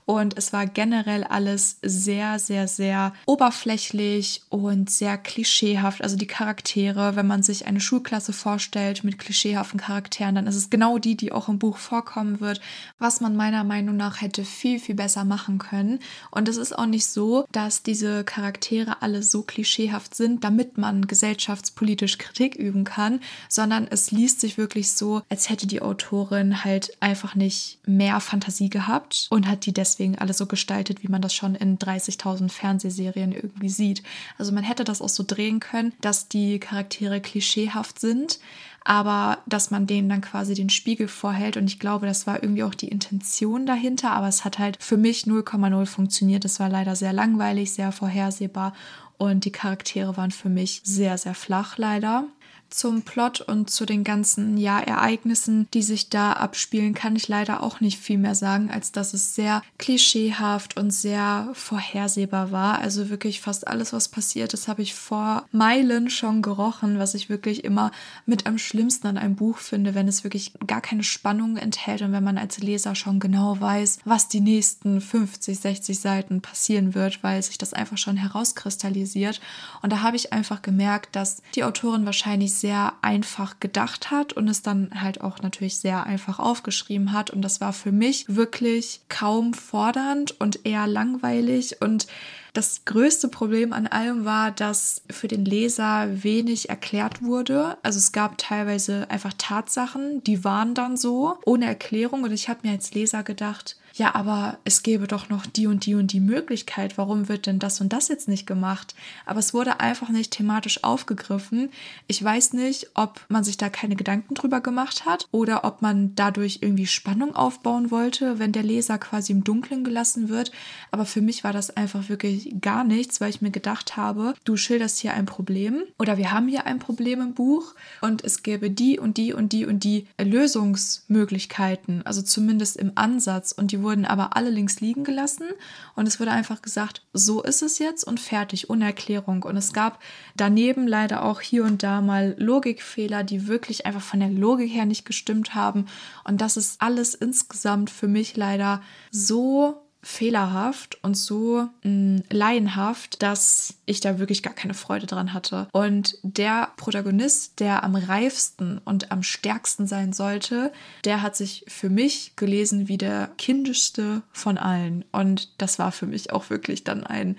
Und 0.06 0.38
es 0.38 0.54
war 0.54 0.68
generell 0.68 1.24
alles 1.24 1.80
sehr, 1.82 2.38
sehr, 2.38 2.68
sehr 2.68 3.14
oberflächlich 3.26 4.44
und 4.50 4.90
sehr 4.90 5.18
klischeehaft. 5.18 6.04
Also 6.04 6.16
die 6.16 6.28
Charaktere, 6.28 7.16
wenn 7.16 7.26
man 7.26 7.42
sich 7.42 7.66
eine 7.66 7.80
Schulklasse 7.80 8.32
vorstellt 8.32 9.04
mit 9.04 9.18
klischeehaften 9.18 9.80
Charakteren, 9.80 10.36
dann 10.36 10.46
ist 10.46 10.56
es 10.56 10.70
genau 10.70 11.00
die, 11.00 11.18
die 11.18 11.32
auch 11.32 11.50
im 11.50 11.58
Buch 11.58 11.78
vorkommen 11.78 12.40
wird, 12.40 12.62
was 13.00 13.20
man 13.20 13.36
meiner 13.36 13.64
Meinung 13.64 13.98
nach 13.98 14.22
hätte 14.22 14.46
viel, 14.46 14.80
viel 14.80 14.94
besser 14.94 15.26
machen 15.26 15.58
können. 15.58 16.00
Und 16.30 16.48
es 16.50 16.58
ist 16.58 16.78
auch 16.78 16.86
nicht 16.86 17.08
so, 17.08 17.46
dass 17.52 17.82
diese 17.82 18.24
Charaktere 18.24 19.02
alle 19.02 19.24
so 19.24 19.42
klischeehaft 19.42 20.14
sind, 20.14 20.44
damit 20.44 20.78
man 20.78 21.08
gesellschaftspolitisch 21.08 22.20
Kritik 22.20 22.56
üben 22.56 22.84
kann, 22.84 23.22
sondern 23.50 23.88
es 23.90 24.12
liest 24.12 24.40
sich 24.40 24.60
wirklich 24.60 24.92
so, 24.92 25.24
als 25.30 25.50
hätte 25.50 25.66
die 25.66 25.82
Autorin 25.82 26.64
halt 26.64 26.96
einfach 27.00 27.34
nicht 27.34 27.80
mehr 27.88 28.20
Fantasie 28.20 28.70
gehabt 28.70 29.28
und 29.32 29.48
hat 29.48 29.66
die 29.66 29.74
deswegen 29.74 29.95
deswegen 29.96 30.18
alles 30.18 30.38
so 30.38 30.46
gestaltet, 30.46 31.04
wie 31.04 31.08
man 31.08 31.22
das 31.22 31.34
schon 31.34 31.56
in 31.56 31.78
30.000 31.78 32.50
Fernsehserien 32.50 33.32
irgendwie 33.32 33.70
sieht. 33.70 34.04
Also 34.38 34.52
man 34.52 34.64
hätte 34.64 34.84
das 34.84 35.02
auch 35.02 35.10
so 35.10 35.24
drehen 35.26 35.60
können, 35.60 35.94
dass 36.02 36.28
die 36.28 36.60
Charaktere 36.60 37.22
klischeehaft 37.22 38.00
sind, 38.00 38.40
aber 38.84 39.40
dass 39.46 39.72
man 39.72 39.88
denen 39.88 40.10
dann 40.10 40.22
quasi 40.22 40.54
den 40.54 40.70
Spiegel 40.70 41.08
vorhält. 41.08 41.56
Und 41.56 41.66
ich 41.66 41.80
glaube, 41.80 42.06
das 42.06 42.28
war 42.28 42.44
irgendwie 42.44 42.64
auch 42.64 42.76
die 42.76 42.90
Intention 42.90 43.66
dahinter, 43.66 44.12
aber 44.12 44.28
es 44.28 44.44
hat 44.44 44.60
halt 44.60 44.78
für 44.84 44.98
mich 44.98 45.24
0,0 45.24 45.86
funktioniert. 45.86 46.44
Es 46.44 46.60
war 46.60 46.70
leider 46.70 46.96
sehr 46.96 47.14
langweilig, 47.14 47.72
sehr 47.72 47.92
vorhersehbar 47.92 48.74
und 49.18 49.46
die 49.46 49.52
Charaktere 49.52 50.18
waren 50.18 50.32
für 50.32 50.50
mich 50.50 50.82
sehr, 50.84 51.18
sehr 51.18 51.36
flach 51.36 51.78
leider. 51.78 52.26
Zum 52.70 53.04
Plot 53.04 53.42
und 53.42 53.70
zu 53.70 53.86
den 53.86 54.04
ganzen 54.04 54.58
ja, 54.58 54.80
Ereignissen, 54.80 55.68
die 55.74 55.84
sich 55.84 56.10
da 56.10 56.34
abspielen, 56.34 56.94
kann 56.94 57.16
ich 57.16 57.28
leider 57.28 57.64
auch 57.64 57.80
nicht 57.80 58.00
viel 58.00 58.18
mehr 58.18 58.36
sagen, 58.36 58.70
als 58.70 58.92
dass 58.92 59.14
es 59.14 59.36
sehr 59.36 59.62
klischeehaft 59.78 60.78
und 60.78 60.92
sehr 60.92 61.50
vorhersehbar 61.54 62.52
war. 62.52 62.80
Also 62.80 63.10
wirklich 63.10 63.42
fast 63.42 63.68
alles, 63.68 63.94
was 63.94 64.10
passiert 64.10 64.54
ist, 64.54 64.68
habe 64.68 64.82
ich 64.82 64.94
vor 64.94 65.46
Meilen 65.52 66.10
schon 66.10 66.42
gerochen, 66.42 67.00
was 67.00 67.14
ich 67.14 67.30
wirklich 67.30 67.64
immer 67.64 67.92
mit 68.26 68.46
am 68.46 68.58
schlimmsten 68.58 69.08
an 69.08 69.18
einem 69.18 69.36
Buch 69.36 69.58
finde, 69.58 69.96
wenn 69.96 70.08
es 70.08 70.24
wirklich 70.24 70.54
gar 70.68 70.82
keine 70.82 71.04
Spannung 71.04 71.58
enthält 71.58 72.02
und 72.02 72.12
wenn 72.12 72.24
man 72.24 72.38
als 72.38 72.58
Leser 72.58 72.96
schon 72.96 73.20
genau 73.20 73.60
weiß, 73.60 74.00
was 74.04 74.28
die 74.28 74.42
nächsten 74.42 75.00
50, 75.00 75.60
60 75.60 76.00
Seiten 76.00 76.42
passieren 76.42 76.94
wird, 76.94 77.24
weil 77.24 77.42
sich 77.42 77.58
das 77.58 77.74
einfach 77.74 77.98
schon 77.98 78.18
herauskristallisiert. 78.18 79.40
Und 79.82 79.92
da 79.92 80.02
habe 80.02 80.16
ich 80.16 80.34
einfach 80.34 80.62
gemerkt, 80.62 81.16
dass 81.16 81.42
die 81.56 81.64
Autorin 81.64 82.06
wahrscheinlich 82.06 82.54
sehr 82.54 82.65
sehr 82.66 82.94
einfach 83.04 83.60
gedacht 83.60 84.10
hat 84.10 84.34
und 84.34 84.48
es 84.48 84.64
dann 84.64 84.90
halt 85.00 85.22
auch 85.22 85.40
natürlich 85.44 85.78
sehr 85.78 86.08
einfach 86.08 86.40
aufgeschrieben 86.40 87.12
hat. 87.12 87.30
Und 87.30 87.44
das 87.44 87.62
war 87.62 87.74
für 87.74 87.92
mich 87.92 88.26
wirklich 88.28 89.02
kaum 89.08 89.54
fordernd 89.54 90.42
und 90.42 90.66
eher 90.66 90.88
langweilig 90.88 91.80
und 91.80 92.08
das 92.54 92.84
größte 92.86 93.28
Problem 93.28 93.72
an 93.72 93.86
allem 93.86 94.26
war, 94.26 94.50
dass 94.50 95.04
für 95.12 95.28
den 95.28 95.46
Leser 95.46 96.24
wenig 96.24 96.70
erklärt 96.70 97.22
wurde. 97.22 97.78
Also 97.84 98.00
es 98.00 98.14
gab 98.14 98.40
teilweise 98.40 99.12
einfach 99.12 99.34
Tatsachen, 99.38 100.24
die 100.24 100.44
waren 100.44 100.74
dann 100.74 100.98
so, 100.98 101.38
ohne 101.46 101.66
Erklärung. 101.66 102.24
Und 102.24 102.32
ich 102.32 102.50
habe 102.50 102.62
mir 102.64 102.72
als 102.72 102.94
Leser 102.94 103.22
gedacht, 103.22 103.76
ja, 103.98 104.14
aber 104.14 104.58
es 104.66 104.84
gäbe 104.84 105.08
doch 105.08 105.30
noch 105.30 105.46
die 105.46 105.68
und 105.68 105.86
die 105.86 105.96
und 105.96 106.12
die 106.12 106.20
Möglichkeit. 106.20 106.98
Warum 106.98 107.30
wird 107.30 107.46
denn 107.46 107.60
das 107.60 107.80
und 107.80 107.94
das 107.94 108.10
jetzt 108.10 108.28
nicht 108.28 108.46
gemacht? 108.46 108.94
Aber 109.26 109.40
es 109.40 109.54
wurde 109.54 109.80
einfach 109.80 110.10
nicht 110.10 110.32
thematisch 110.32 110.84
aufgegriffen. 110.84 111.70
Ich 112.06 112.22
weiß 112.22 112.52
nicht, 112.52 112.90
ob 112.94 113.22
man 113.30 113.46
sich 113.46 113.56
da 113.56 113.70
keine 113.70 113.96
Gedanken 113.96 114.34
drüber 114.34 114.60
gemacht 114.60 115.06
hat 115.06 115.30
oder 115.32 115.64
ob 115.64 115.82
man 115.82 116.14
dadurch 116.14 116.60
irgendwie 116.62 116.88
Spannung 116.88 117.38
aufbauen 117.38 117.90
wollte, 117.90 118.38
wenn 118.38 118.52
der 118.52 118.64
Leser 118.64 118.98
quasi 118.98 119.32
im 119.32 119.46
Dunkeln 119.46 119.86
gelassen 119.86 120.28
wird. 120.28 120.52
Aber 120.92 121.06
für 121.06 121.22
mich 121.22 121.46
war 121.46 121.54
das 121.54 121.70
einfach 121.78 122.10
wirklich 122.10 122.54
gar 122.60 122.84
nichts, 122.84 123.22
weil 123.22 123.30
ich 123.30 123.42
mir 123.42 123.52
gedacht 123.52 123.96
habe, 123.96 124.34
du 124.44 124.58
schilderst 124.58 125.00
hier 125.00 125.14
ein 125.14 125.26
Problem 125.26 125.84
oder 125.98 126.18
wir 126.18 126.34
haben 126.34 126.50
hier 126.50 126.66
ein 126.66 126.80
Problem 126.80 127.22
im 127.22 127.34
Buch 127.34 127.74
und 128.02 128.26
es 128.26 128.44
gäbe 128.44 128.70
die 128.70 129.00
und 129.00 129.16
die 129.16 129.32
und 129.32 129.54
die 129.54 129.66
und 129.66 129.86
die 129.86 130.08
Lösungsmöglichkeiten, 130.20 132.06
also 132.06 132.22
zumindest 132.22 132.76
im 132.76 132.92
Ansatz 132.96 133.54
und 133.54 133.72
die 133.72 133.85
wurden 133.86 134.04
aber 134.04 134.36
alle 134.36 134.50
links 134.50 134.82
liegen 134.82 135.06
gelassen 135.06 135.48
und 135.96 136.08
es 136.08 136.20
wurde 136.20 136.32
einfach 136.32 136.62
gesagt, 136.62 137.04
so 137.14 137.42
ist 137.42 137.62
es 137.62 137.80
jetzt 137.80 138.04
und 138.04 138.20
fertig, 138.20 138.70
ohne 138.70 138.84
Erklärung. 138.84 139.44
Und 139.44 139.56
es 139.56 139.72
gab 139.72 140.02
daneben 140.36 140.88
leider 140.88 141.24
auch 141.24 141.40
hier 141.40 141.64
und 141.64 141.84
da 141.84 142.02
mal 142.02 142.36
Logikfehler, 142.38 143.24
die 143.24 143.48
wirklich 143.48 143.86
einfach 143.86 144.02
von 144.02 144.20
der 144.20 144.30
Logik 144.30 144.74
her 144.74 144.86
nicht 144.86 145.06
gestimmt 145.06 145.56
haben. 145.56 145.86
Und 146.26 146.42
das 146.42 146.58
ist 146.58 146.82
alles 146.82 147.14
insgesamt 147.14 147.90
für 147.90 148.10
mich 148.10 148.36
leider 148.36 148.82
so 149.12 149.85
fehlerhaft 150.06 151.04
und 151.04 151.18
so 151.18 151.68
mh, 151.82 151.90
mm, 151.90 152.24
laienhaft, 152.30 153.24
dass 153.24 153.74
ich 153.88 154.02
da 154.02 154.20
wirklich 154.20 154.44
gar 154.44 154.54
keine 154.54 154.76
Freude 154.76 155.08
dran 155.08 155.34
hatte. 155.34 155.68
Und 155.72 156.20
der 156.22 156.70
Protagonist, 156.78 157.60
der 157.60 157.84
am 157.84 157.96
reifsten 157.96 158.78
und 158.86 159.12
am 159.12 159.24
stärksten 159.24 159.88
sein 159.88 160.14
sollte, 160.14 160.72
der 161.06 161.24
hat 161.24 161.36
sich 161.36 161.66
für 161.68 161.90
mich 161.90 162.34
gelesen 162.36 162.88
wie 162.88 163.00
der 163.00 163.32
kindischste 163.40 164.22
von 164.32 164.60
allen. 164.60 165.04
Und 165.12 165.60
das 165.60 165.80
war 165.80 165.92
für 165.92 166.06
mich 166.06 166.32
auch 166.32 166.52
wirklich 166.52 166.84
dann 166.84 167.04
ein 167.04 167.36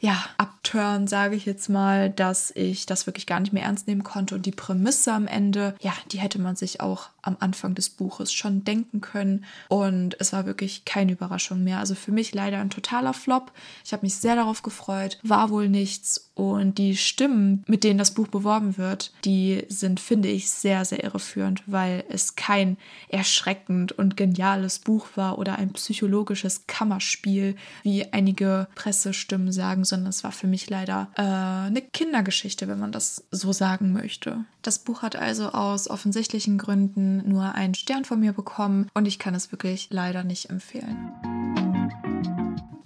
ja, 0.00 0.24
Upturn, 0.38 1.08
sage 1.08 1.34
ich 1.34 1.44
jetzt 1.44 1.68
mal, 1.68 2.08
dass 2.08 2.52
ich 2.54 2.86
das 2.86 3.06
wirklich 3.06 3.26
gar 3.26 3.40
nicht 3.40 3.52
mehr 3.52 3.64
ernst 3.64 3.88
nehmen 3.88 4.04
konnte. 4.04 4.36
Und 4.36 4.46
die 4.46 4.52
Prämisse 4.52 5.12
am 5.12 5.26
Ende, 5.26 5.74
ja, 5.80 5.92
die 6.12 6.18
hätte 6.18 6.40
man 6.40 6.56
sich 6.56 6.80
auch 6.80 7.08
am 7.22 7.36
Anfang 7.40 7.74
des 7.74 7.90
Buches 7.90 8.32
schon 8.32 8.64
denken 8.64 9.00
können. 9.00 9.44
Und 9.68 10.16
es 10.20 10.32
war 10.32 10.46
wirklich 10.46 10.84
keine 10.84 11.12
Überraschung 11.12 11.64
mehr. 11.64 11.78
Also 11.78 11.94
für 11.94 12.12
mich 12.12 12.34
leider 12.34 12.58
ein 12.58 12.70
totaler 12.70 13.12
Flop. 13.12 13.52
Ich 13.84 13.92
habe 13.92 14.06
mich 14.06 14.14
sehr 14.14 14.36
darauf 14.36 14.62
gefreut, 14.62 15.18
war 15.22 15.50
wohl 15.50 15.68
nichts. 15.68 16.30
Und 16.34 16.78
die 16.78 16.96
Stimmen, 16.96 17.64
mit 17.66 17.82
denen 17.82 17.98
das 17.98 18.12
Buch 18.12 18.28
beworben 18.28 18.78
wird, 18.78 19.12
die 19.24 19.64
sind, 19.68 19.98
finde 19.98 20.28
ich, 20.28 20.50
sehr, 20.50 20.84
sehr 20.84 21.02
irreführend, 21.02 21.64
weil 21.66 22.04
es 22.08 22.36
kein 22.36 22.76
erschreckend 23.08 23.90
und 23.90 24.16
geniales 24.16 24.78
Buch 24.78 25.08
war 25.16 25.38
oder 25.38 25.56
ein 25.56 25.72
psychologisches 25.72 26.68
Kammerspiel, 26.68 27.56
wie 27.82 28.12
einige 28.12 28.68
Pressestimmen 28.76 29.50
sagen, 29.50 29.84
sondern 29.84 30.10
es 30.10 30.22
war 30.22 30.30
für 30.30 30.46
mich 30.46 30.70
leider 30.70 31.08
äh, 31.16 31.22
eine 31.22 31.82
Kindergeschichte, 31.82 32.68
wenn 32.68 32.78
man 32.78 32.92
das 32.92 33.24
so 33.32 33.52
sagen 33.52 33.92
möchte. 33.92 34.44
Das 34.62 34.78
Buch 34.78 35.02
hat 35.02 35.16
also 35.16 35.48
aus 35.50 35.88
offensichtlichen 35.88 36.58
Gründen 36.58 37.07
nur 37.16 37.54
einen 37.54 37.74
Stern 37.74 38.04
von 38.04 38.20
mir 38.20 38.32
bekommen 38.32 38.88
und 38.94 39.06
ich 39.06 39.18
kann 39.18 39.34
es 39.34 39.50
wirklich 39.50 39.88
leider 39.90 40.22
nicht 40.22 40.50
empfehlen. 40.50 41.67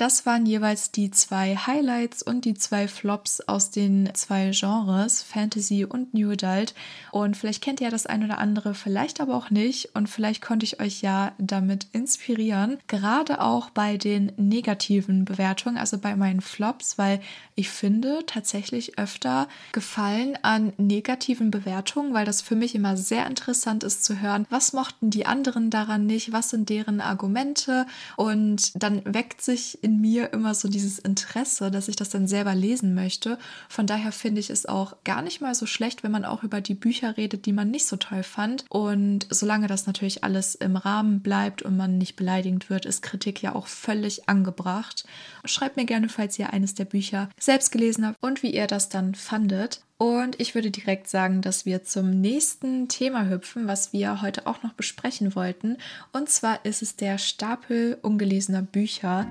Das 0.02 0.26
waren 0.26 0.46
jeweils 0.46 0.90
die 0.90 1.12
zwei 1.12 1.54
Highlights 1.54 2.24
und 2.24 2.44
die 2.44 2.54
zwei 2.54 2.88
Flops 2.88 3.40
aus 3.40 3.70
den 3.70 4.10
zwei 4.14 4.50
Genres, 4.50 5.22
Fantasy 5.22 5.84
und 5.84 6.12
New 6.12 6.32
Adult. 6.32 6.74
Und 7.12 7.36
vielleicht 7.36 7.62
kennt 7.62 7.80
ihr 7.80 7.88
das 7.88 8.06
ein 8.06 8.24
oder 8.24 8.38
andere, 8.38 8.74
vielleicht 8.74 9.20
aber 9.20 9.36
auch 9.36 9.50
nicht. 9.50 9.94
Und 9.94 10.08
vielleicht 10.08 10.42
konnte 10.42 10.66
ich 10.66 10.80
euch 10.80 11.02
ja 11.02 11.30
damit 11.38 11.86
inspirieren, 11.92 12.78
gerade 12.88 13.40
auch 13.40 13.70
bei 13.70 13.96
den 13.96 14.32
negativen 14.36 15.24
Bewertungen, 15.24 15.78
also 15.78 15.98
bei 15.98 16.16
meinen 16.16 16.40
Flops, 16.40 16.98
weil 16.98 17.20
ich 17.54 17.68
finde 17.68 18.24
tatsächlich 18.26 18.98
öfter 18.98 19.46
Gefallen 19.70 20.36
an 20.42 20.72
negativen 20.78 21.52
Bewertungen, 21.52 22.12
weil 22.12 22.24
das 22.24 22.42
für 22.42 22.56
mich 22.56 22.74
immer 22.74 22.96
sehr 22.96 23.24
interessant 23.26 23.84
ist 23.84 24.04
zu 24.04 24.20
hören, 24.20 24.46
was 24.50 24.72
mochten 24.72 25.10
die 25.10 25.26
anderen 25.26 25.70
daran 25.70 26.06
nicht, 26.06 26.32
was 26.32 26.50
sind 26.50 26.70
deren 26.70 27.00
Argumente 27.00 27.86
und 28.16 28.72
dann 28.82 29.02
weckt 29.04 29.42
sich 29.42 29.84
in 29.84 29.91
in 29.92 30.00
mir 30.00 30.32
immer 30.32 30.54
so 30.54 30.68
dieses 30.68 30.98
Interesse, 30.98 31.70
dass 31.70 31.88
ich 31.88 31.96
das 31.96 32.08
dann 32.08 32.26
selber 32.26 32.54
lesen 32.54 32.94
möchte. 32.94 33.38
Von 33.68 33.86
daher 33.86 34.12
finde 34.12 34.40
ich 34.40 34.50
es 34.50 34.66
auch 34.66 34.96
gar 35.04 35.22
nicht 35.22 35.40
mal 35.40 35.54
so 35.54 35.66
schlecht, 35.66 36.02
wenn 36.02 36.10
man 36.10 36.24
auch 36.24 36.42
über 36.42 36.60
die 36.60 36.74
Bücher 36.74 37.16
redet, 37.16 37.46
die 37.46 37.52
man 37.52 37.70
nicht 37.70 37.86
so 37.86 37.96
toll 37.96 38.22
fand. 38.22 38.64
Und 38.70 39.26
solange 39.30 39.66
das 39.66 39.86
natürlich 39.86 40.24
alles 40.24 40.54
im 40.54 40.76
Rahmen 40.76 41.20
bleibt 41.20 41.62
und 41.62 41.76
man 41.76 41.98
nicht 41.98 42.16
beleidigend 42.16 42.70
wird, 42.70 42.86
ist 42.86 43.02
Kritik 43.02 43.42
ja 43.42 43.54
auch 43.54 43.66
völlig 43.66 44.28
angebracht. 44.28 45.04
Schreibt 45.44 45.76
mir 45.76 45.84
gerne, 45.84 46.08
falls 46.08 46.38
ihr 46.38 46.52
eines 46.52 46.74
der 46.74 46.86
Bücher 46.86 47.28
selbst 47.38 47.70
gelesen 47.70 48.06
habt 48.06 48.16
und 48.22 48.42
wie 48.42 48.54
ihr 48.54 48.66
das 48.66 48.88
dann 48.88 49.14
fandet. 49.14 49.82
Und 50.02 50.40
ich 50.40 50.56
würde 50.56 50.72
direkt 50.72 51.08
sagen, 51.08 51.42
dass 51.42 51.64
wir 51.64 51.84
zum 51.84 52.10
nächsten 52.10 52.88
Thema 52.88 53.28
hüpfen, 53.28 53.68
was 53.68 53.92
wir 53.92 54.20
heute 54.20 54.48
auch 54.48 54.64
noch 54.64 54.72
besprechen 54.72 55.36
wollten. 55.36 55.76
Und 56.12 56.28
zwar 56.28 56.64
ist 56.64 56.82
es 56.82 56.96
der 56.96 57.18
Stapel 57.18 57.96
ungelesener 58.02 58.62
Bücher. 58.62 59.28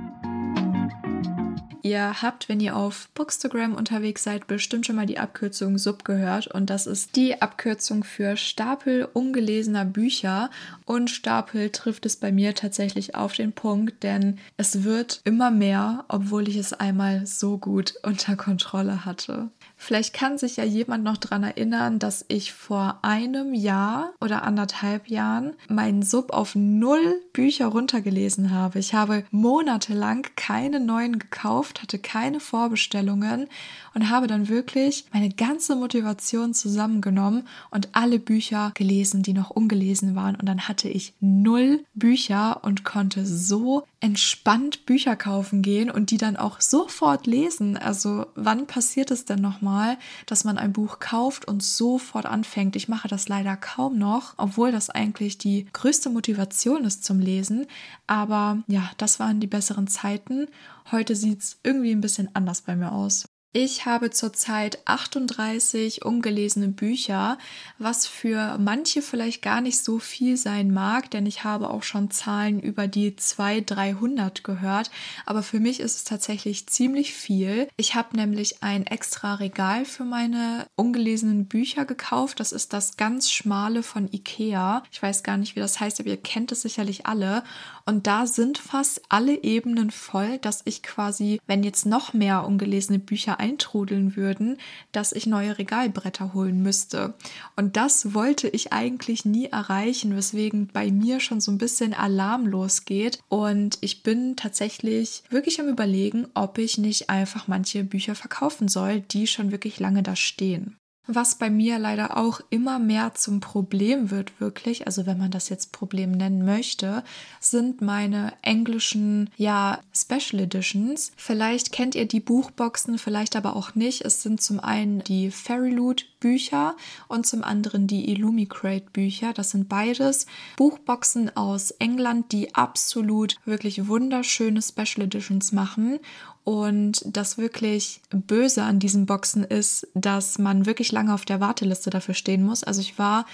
Ihr 1.82 2.22
habt, 2.22 2.48
wenn 2.48 2.62
ihr 2.62 2.78
auf 2.78 3.10
Bookstagram 3.16 3.76
unterwegs 3.76 4.24
seid, 4.24 4.48
bestimmt 4.48 4.86
schon 4.86 4.96
mal 4.96 5.06
die 5.06 5.20
Abkürzung 5.20 5.78
SUB 5.78 6.06
gehört. 6.06 6.48
Und 6.48 6.70
das 6.70 6.88
ist 6.88 7.18
die 7.18 7.42
Abkürzung 7.42 8.06
für 8.06 8.38
Stapel 8.38 9.10
ungelesener 9.12 9.84
Bücher. 9.84 10.50
Und 10.86 11.10
Stapel 11.10 11.72
trifft 11.72 12.06
es 12.06 12.16
bei 12.16 12.32
mir 12.32 12.56
tatsächlich 12.56 13.14
auf 13.14 13.34
den 13.34 13.52
Punkt, 13.52 14.04
denn 14.04 14.40
es 14.56 14.86
wird 14.86 15.20
immer 15.26 15.52
mehr, 15.52 16.06
obwohl 16.08 16.48
ich 16.48 16.56
es 16.56 16.72
einmal 16.72 17.26
so 17.26 17.58
gut 17.58 17.96
unter 18.04 18.38
Kontrolle 18.38 19.04
hatte. 19.04 19.50
Vielleicht 19.84 20.14
kann 20.14 20.38
sich 20.38 20.58
ja 20.58 20.64
jemand 20.64 21.04
noch 21.04 21.18
daran 21.18 21.42
erinnern, 21.42 21.98
dass 21.98 22.24
ich 22.28 22.54
vor 22.54 23.00
einem 23.02 23.56
Jahr 23.56 24.14
oder 24.22 24.44
anderthalb 24.44 25.08
Jahren 25.08 25.54
meinen 25.70 26.04
Sub 26.04 26.32
auf 26.34 26.54
null 26.54 27.20
Bücher 27.34 27.66
runtergelesen 27.66 28.52
habe. 28.52 28.78
Ich 28.78 28.94
habe 28.94 29.24
monatelang 29.32 30.28
keine 30.36 30.80
neuen 30.80 31.18
gekauft, 31.18 31.82
hatte 31.82 31.98
keine 31.98 32.40
Vorbestellungen 32.40 33.48
und 33.96 34.12
habe 34.12 34.28
dann 34.28 34.50
wirklich 34.50 35.06
meine 35.14 35.30
ganze 35.30 35.76
Motivation 35.76 36.54
zusammengenommen 36.54 37.48
und 37.72 37.90
alle 37.94 38.20
Bücher 38.20 38.74
gelesen, 38.76 39.24
die 39.24 39.34
noch 39.34 39.50
ungelesen 39.50 40.14
waren. 40.16 40.36
Und 40.36 40.46
dann 40.46 40.68
hatte 40.68 40.90
ich 40.90 41.16
null 41.22 41.84
Bücher 41.96 42.64
und 42.64 42.84
konnte 42.84 43.26
so 43.26 43.84
entspannt 44.02 44.86
Bücher 44.86 45.16
kaufen 45.16 45.62
gehen 45.62 45.90
und 45.90 46.12
die 46.12 46.18
dann 46.18 46.36
auch 46.36 46.60
sofort 46.60 47.28
lesen. 47.28 47.78
Also 47.78 48.26
wann 48.36 48.68
passiert 48.68 49.12
es 49.12 49.26
denn 49.26 49.40
nochmal, 49.40 49.98
dass 50.26 50.44
man 50.44 50.58
ein 50.58 50.74
Buch 50.74 51.00
kauft 51.00 51.48
und 51.48 51.64
sofort 51.64 52.26
anfängt? 52.26 52.76
Ich 52.76 52.90
mache 52.90 53.08
das 53.08 53.30
leider 53.30 53.56
kaum 53.56 53.98
noch, 53.98 54.34
obwohl 54.38 54.72
das 54.72 54.90
eigentlich 54.90 55.38
die 55.38 55.68
größte 55.72 56.10
Motivation 56.10 56.84
ist 56.84 57.06
zum 57.06 57.20
Lesen. 57.20 57.68
Aber 58.08 58.64
ja, 58.68 58.92
das 58.98 59.20
waren 59.20 59.40
die 59.40 59.48
besseren 59.48 59.88
Zeiten. 59.88 60.48
Heute 60.92 61.16
sieht 61.16 61.40
es 61.40 61.60
irgendwie 61.64 61.92
ein 61.92 62.02
bisschen 62.02 62.30
anders 62.34 62.62
bei 62.62 62.76
mir 62.76 62.92
aus. 62.92 63.26
Ich 63.54 63.86
habe 63.86 64.12
zurzeit 64.12 64.80
38 64.86 66.06
ungelesene 66.06 66.70
Bücher, 66.70 67.38
was 67.78 68.08
für 68.08 68.58
manche 68.58 69.02
vielleicht 69.02 69.42
gar 69.42 69.60
nicht 69.60 69.84
so 69.84 70.00
viel 70.00 70.38
sein 70.38 70.72
mag, 70.72 71.12
denn 71.12 71.26
ich 71.26 71.44
habe 71.44 71.70
auch 71.70 71.84
schon 71.84 72.12
Zahlen 72.12 72.62
über 72.62 72.88
die 72.88 73.18
200, 73.18 73.70
300 73.70 74.44
gehört. 74.46 74.90
Aber 75.26 75.44
für 75.44 75.60
mich 75.60 75.82
ist 75.82 75.98
es 75.98 76.04
tatsächlich 76.06 76.68
ziemlich 76.68 77.14
viel. 77.14 77.68
Ich 77.76 77.94
habe 77.94 78.16
nämlich 78.16 78.64
ein 78.64 78.88
extra 78.88 79.36
Regal 79.36 79.84
für 79.84 80.06
meine 80.06 80.66
ungelesenen 80.78 81.48
Bücher 81.48 81.84
gekauft. 81.84 82.40
Das 82.40 82.54
ist 82.54 82.72
das 82.72 82.96
ganz 82.96 83.30
schmale 83.30 83.84
von 83.84 84.08
Ikea. 84.10 84.82
Ich 84.94 85.04
weiß 85.04 85.24
gar 85.24 85.36
nicht, 85.36 85.58
wie 85.58 85.60
das 85.60 85.78
heißt, 85.78 86.00
aber 86.00 86.08
ihr 86.08 86.16
kennt 86.16 86.54
es 86.54 86.62
sicherlich 86.62 87.06
alle. 87.06 87.44
Und 87.86 88.08
da 88.08 88.28
sind 88.28 88.60
fast 88.60 89.02
alle 89.10 89.44
Ebenen 89.44 89.92
voll, 89.92 90.38
dass 90.38 90.62
ich 90.64 90.84
quasi, 90.84 91.42
wenn 91.48 91.64
jetzt 91.64 91.86
noch 91.86 92.14
mehr 92.14 92.46
ungelesene 92.46 93.00
Bücher 93.00 93.41
eintrudeln 93.42 94.16
würden, 94.16 94.58
dass 94.94 95.12
ich 95.12 95.26
neue 95.26 95.58
Regalbretter 95.58 96.34
holen 96.34 96.62
müsste. 96.62 97.16
Und 97.58 97.76
das 97.76 98.14
wollte 98.14 98.48
ich 98.48 98.72
eigentlich 98.72 99.26
nie 99.26 99.48
erreichen, 99.48 100.16
weswegen 100.16 100.68
bei 100.68 100.92
mir 100.92 101.20
schon 101.20 101.42
so 101.42 101.52
ein 101.52 101.58
bisschen 101.58 101.94
Alarm 101.94 102.46
losgeht. 102.46 103.20
Und 103.28 103.78
ich 103.82 104.04
bin 104.04 104.36
tatsächlich 104.38 105.24
wirklich 105.30 105.60
am 105.60 105.68
Überlegen, 105.68 106.28
ob 106.36 106.58
ich 106.58 106.78
nicht 106.78 107.10
einfach 107.10 107.48
manche 107.48 107.84
Bücher 107.84 108.16
verkaufen 108.16 108.68
soll, 108.68 109.02
die 109.02 109.28
schon 109.28 109.52
wirklich 109.52 109.80
lange 109.80 110.04
da 110.04 110.16
stehen. 110.16 110.78
Was 111.14 111.36
bei 111.36 111.50
mir 111.50 111.78
leider 111.78 112.16
auch 112.16 112.40
immer 112.50 112.80
mehr 112.80 113.14
zum 113.16 113.42
Problem 113.42 114.12
wird, 114.12 114.40
wirklich, 114.40 114.86
also 114.88 115.06
wenn 115.06 115.18
man 115.18 115.30
das 115.30 115.50
jetzt 115.50 115.74
Problem 115.74 116.12
nennen 116.12 116.46
möchte, 116.46 117.04
sind 117.42 117.82
meine 117.82 118.32
englischen, 118.42 119.30
ja, 119.36 119.80
Special 119.94 120.42
Editions. 120.42 121.12
Vielleicht 121.18 121.74
kennt 121.74 121.96
ihr 121.96 122.08
die 122.08 122.22
Buchboxen, 122.22 122.98
vielleicht 122.98 123.36
aber 123.36 123.58
auch 123.58 123.76
nicht. 123.76 124.06
Es 124.06 124.22
sind 124.22 124.42
zum 124.42 124.62
einen 124.62 125.04
die 125.04 125.32
Fairy 125.32 125.72
Loot 125.72 126.06
Bücher 126.22 126.76
und 127.10 127.26
zum 127.26 127.44
anderen 127.44 127.88
die 127.88 128.10
Illumicrate 128.10 128.86
Bücher. 128.94 129.34
Das 129.34 129.50
sind 129.50 129.68
beides 129.68 130.28
Buchboxen 130.56 131.36
aus 131.36 131.72
England, 131.72 132.32
die 132.32 132.56
absolut 132.56 133.36
wirklich 133.44 133.88
wunderschöne 133.88 134.62
Special 134.62 135.08
Editions 135.08 135.52
machen 135.52 136.00
und 136.44 137.02
das 137.06 137.38
wirklich 137.38 138.02
Böse 138.10 138.64
an 138.64 138.80
diesen 138.80 139.06
Boxen 139.06 139.44
ist, 139.44 139.88
dass 139.94 140.40
man 140.40 140.66
wirklich 140.66 140.92
lange 140.92 141.14
auf 141.14 141.26
der 141.26 141.40
Warteliste 141.40 141.90
dafür 141.90 142.14
stehen 142.14 142.44
muss. 142.44 142.64
Also 142.64 142.82
ich 142.82 142.98
war 142.98 143.26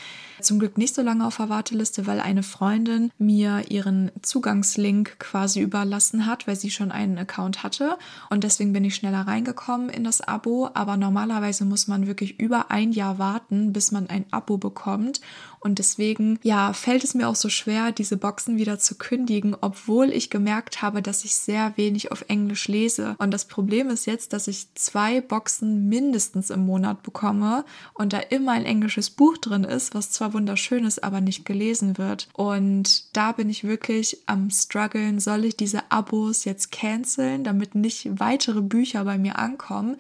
zum 0.42 0.60
Glück 0.60 0.78
nicht 0.78 0.96
so 0.96 1.02
lange 1.02 1.26
auf 1.26 1.38
der 1.38 1.50
Warteliste, 1.50 2.08
weil 2.08 2.20
eine 2.20 2.44
Freundin 2.44 3.12
mir 3.18 3.66
ihren 3.70 4.12
Zugangslink 4.22 5.20
quasi 5.20 5.62
überlassen 5.62 6.26
hat, 6.26 6.48
weil 6.48 6.56
sie 6.56 6.70
schon 6.70 6.92
einen 6.92 7.18
Account 7.18 7.64
hatte. 7.64 7.98
Und 8.30 8.44
deswegen 8.44 8.74
bin 8.74 8.86
ich 8.86 8.96
schneller 8.96 9.22
reingekommen 9.22 9.90
in 9.90 10.04
das 10.04 10.22
Abo. 10.22 10.70
Aber 10.74 10.98
normalerweise 10.98 11.66
muss 11.66 11.88
man 11.88 12.08
wirklich 12.08 12.40
über 12.40 12.72
ein 12.72 12.92
Jahr 12.92 13.20
warten, 13.20 13.74
bis 13.74 13.92
man 13.92 14.10
ein 14.10 14.26
Abo 14.32 14.58
bekommt. 14.58 15.22
Und 15.60 15.80
deswegen, 15.80 16.40
ja, 16.44 16.72
fällt 16.72 17.04
es 17.04 17.14
mir 17.14 17.28
auch 17.28 17.36
so 17.36 17.50
schwer, 17.50 17.92
diese 17.92 18.16
Boxen 18.16 18.58
wieder 18.58 18.80
zu 18.80 18.96
kündigen, 18.96 19.56
obwohl 19.60 20.12
ich 20.12 20.30
gemerkt 20.30 20.82
habe, 20.82 21.02
dass 21.02 21.26
ich 21.26 21.36
sehr 21.36 21.74
wenig 21.76 22.12
auf 22.12 22.26
Englisch 22.28 22.68
lese. 22.68 23.16
Und 23.18 23.32
das 23.32 23.46
Problem 23.46 23.90
ist 23.90 24.06
jetzt, 24.06 24.34
dass 24.34 24.48
ich 24.48 24.74
zwei 24.76 25.20
Boxen 25.20 25.90
mindestens 25.90 26.52
im 26.52 26.66
Monat 26.66 27.02
bekomme 27.04 27.66
und 27.96 28.14
da 28.14 28.20
immer 28.20 28.52
ein 28.52 28.66
englisches 28.66 29.10
Buch 29.10 29.38
drin 29.38 29.64
ist, 29.64 29.96
was 29.96 30.12
zwar 30.12 30.27
wunderschön 30.34 30.86
ist, 30.86 31.04
aber 31.04 31.22
nicht 31.22 31.46
gelesen 31.46 31.98
wird. 31.98 32.28
Und 32.34 33.16
da 33.16 33.32
bin 33.32 33.50
ich 33.50 33.64
wirklich 33.64 34.18
am 34.26 34.50
struggeln, 34.50 35.20
soll 35.20 35.46
ich 35.46 35.56
diese 35.56 35.92
Abos 35.92 36.46
jetzt 36.46 36.72
canceln, 36.72 37.44
damit 37.44 37.76
nicht 37.76 38.20
weitere 38.20 38.62
Bücher 38.62 39.04
bei 39.06 39.18
mir 39.18 39.40
ankommen. 39.40 39.98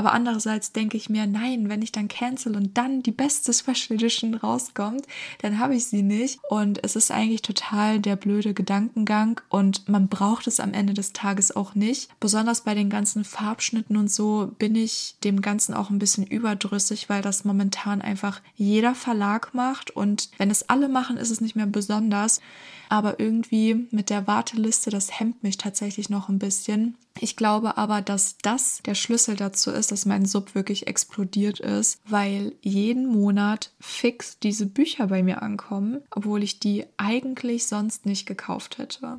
Aber 0.00 0.14
andererseits 0.14 0.72
denke 0.72 0.96
ich 0.96 1.10
mir, 1.10 1.26
nein, 1.26 1.68
wenn 1.68 1.82
ich 1.82 1.92
dann 1.92 2.08
cancel 2.08 2.56
und 2.56 2.78
dann 2.78 3.02
die 3.02 3.10
beste 3.10 3.52
Special 3.52 3.98
Edition 3.98 4.32
rauskommt, 4.34 5.06
dann 5.42 5.58
habe 5.58 5.76
ich 5.76 5.88
sie 5.88 6.00
nicht. 6.00 6.40
Und 6.48 6.82
es 6.82 6.96
ist 6.96 7.10
eigentlich 7.10 7.42
total 7.42 8.00
der 8.00 8.16
blöde 8.16 8.54
Gedankengang 8.54 9.42
und 9.50 9.90
man 9.90 10.08
braucht 10.08 10.46
es 10.46 10.58
am 10.58 10.72
Ende 10.72 10.94
des 10.94 11.12
Tages 11.12 11.54
auch 11.54 11.74
nicht. 11.74 12.08
Besonders 12.18 12.62
bei 12.62 12.74
den 12.74 12.88
ganzen 12.88 13.24
Farbschnitten 13.24 13.98
und 13.98 14.10
so 14.10 14.52
bin 14.58 14.74
ich 14.74 15.16
dem 15.22 15.42
Ganzen 15.42 15.74
auch 15.74 15.90
ein 15.90 15.98
bisschen 15.98 16.26
überdrüssig, 16.26 17.10
weil 17.10 17.20
das 17.20 17.44
momentan 17.44 18.00
einfach 18.00 18.40
jeder 18.54 18.94
Verlag 18.94 19.52
macht. 19.52 19.90
Und 19.90 20.30
wenn 20.38 20.50
es 20.50 20.70
alle 20.70 20.88
machen, 20.88 21.18
ist 21.18 21.30
es 21.30 21.42
nicht 21.42 21.56
mehr 21.56 21.66
besonders. 21.66 22.40
Aber 22.88 23.20
irgendwie 23.20 23.86
mit 23.92 24.08
der 24.08 24.26
Warteliste, 24.26 24.88
das 24.88 25.20
hemmt 25.20 25.42
mich 25.42 25.58
tatsächlich 25.58 26.08
noch 26.08 26.30
ein 26.30 26.38
bisschen. 26.40 26.96
Ich 27.20 27.36
glaube 27.36 27.76
aber, 27.76 28.02
dass 28.02 28.36
das 28.38 28.80
der 28.84 28.94
Schlüssel 28.94 29.36
dazu 29.36 29.70
ist, 29.70 29.89
dass 29.90 30.06
mein 30.06 30.24
Sub 30.24 30.54
wirklich 30.54 30.86
explodiert 30.86 31.60
ist, 31.60 32.00
weil 32.06 32.52
jeden 32.62 33.06
Monat 33.06 33.72
fix 33.80 34.38
diese 34.38 34.66
Bücher 34.66 35.08
bei 35.08 35.22
mir 35.22 35.42
ankommen, 35.42 36.02
obwohl 36.10 36.42
ich 36.42 36.60
die 36.60 36.84
eigentlich 36.96 37.66
sonst 37.66 38.06
nicht 38.06 38.26
gekauft 38.26 38.78
hätte. 38.78 39.16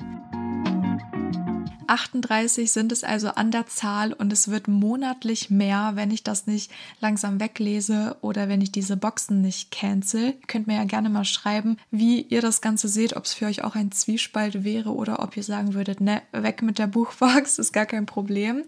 38 1.92 2.72
sind 2.72 2.94
es 2.94 3.04
also 3.04 3.30
an 3.30 3.52
der 3.52 3.68
Zahl 3.68 4.14
und 4.14 4.32
es 4.32 4.48
wird 4.48 4.70
monatlich 4.70 5.50
mehr, 5.50 5.92
wenn 5.96 6.10
ich 6.10 6.24
das 6.24 6.48
nicht 6.48 6.72
langsam 7.02 7.42
weglese 7.42 8.16
oder 8.22 8.48
wenn 8.48 8.62
ich 8.62 8.72
diese 8.72 8.96
Boxen 8.96 9.42
nicht 9.42 9.72
cancel. 9.72 10.28
Ihr 10.28 10.48
könnt 10.48 10.68
mir 10.68 10.78
ja 10.78 10.86
gerne 10.86 11.10
mal 11.10 11.26
schreiben, 11.26 11.76
wie 11.92 12.22
ihr 12.22 12.42
das 12.42 12.62
Ganze 12.62 12.88
seht, 12.88 13.18
ob 13.18 13.26
es 13.26 13.34
für 13.34 13.46
euch 13.46 13.66
auch 13.66 13.76
ein 13.76 13.92
Zwiespalt 13.92 14.64
wäre 14.64 14.96
oder 14.96 15.22
ob 15.22 15.36
ihr 15.36 15.44
sagen 15.44 15.74
würdet, 15.74 16.00
ne, 16.00 16.22
weg 16.32 16.62
mit 16.62 16.80
der 16.80 16.88
Buchbox, 16.88 17.60
ist 17.60 17.74
gar 17.74 17.86
kein 17.86 18.06
Problem. 18.06 18.64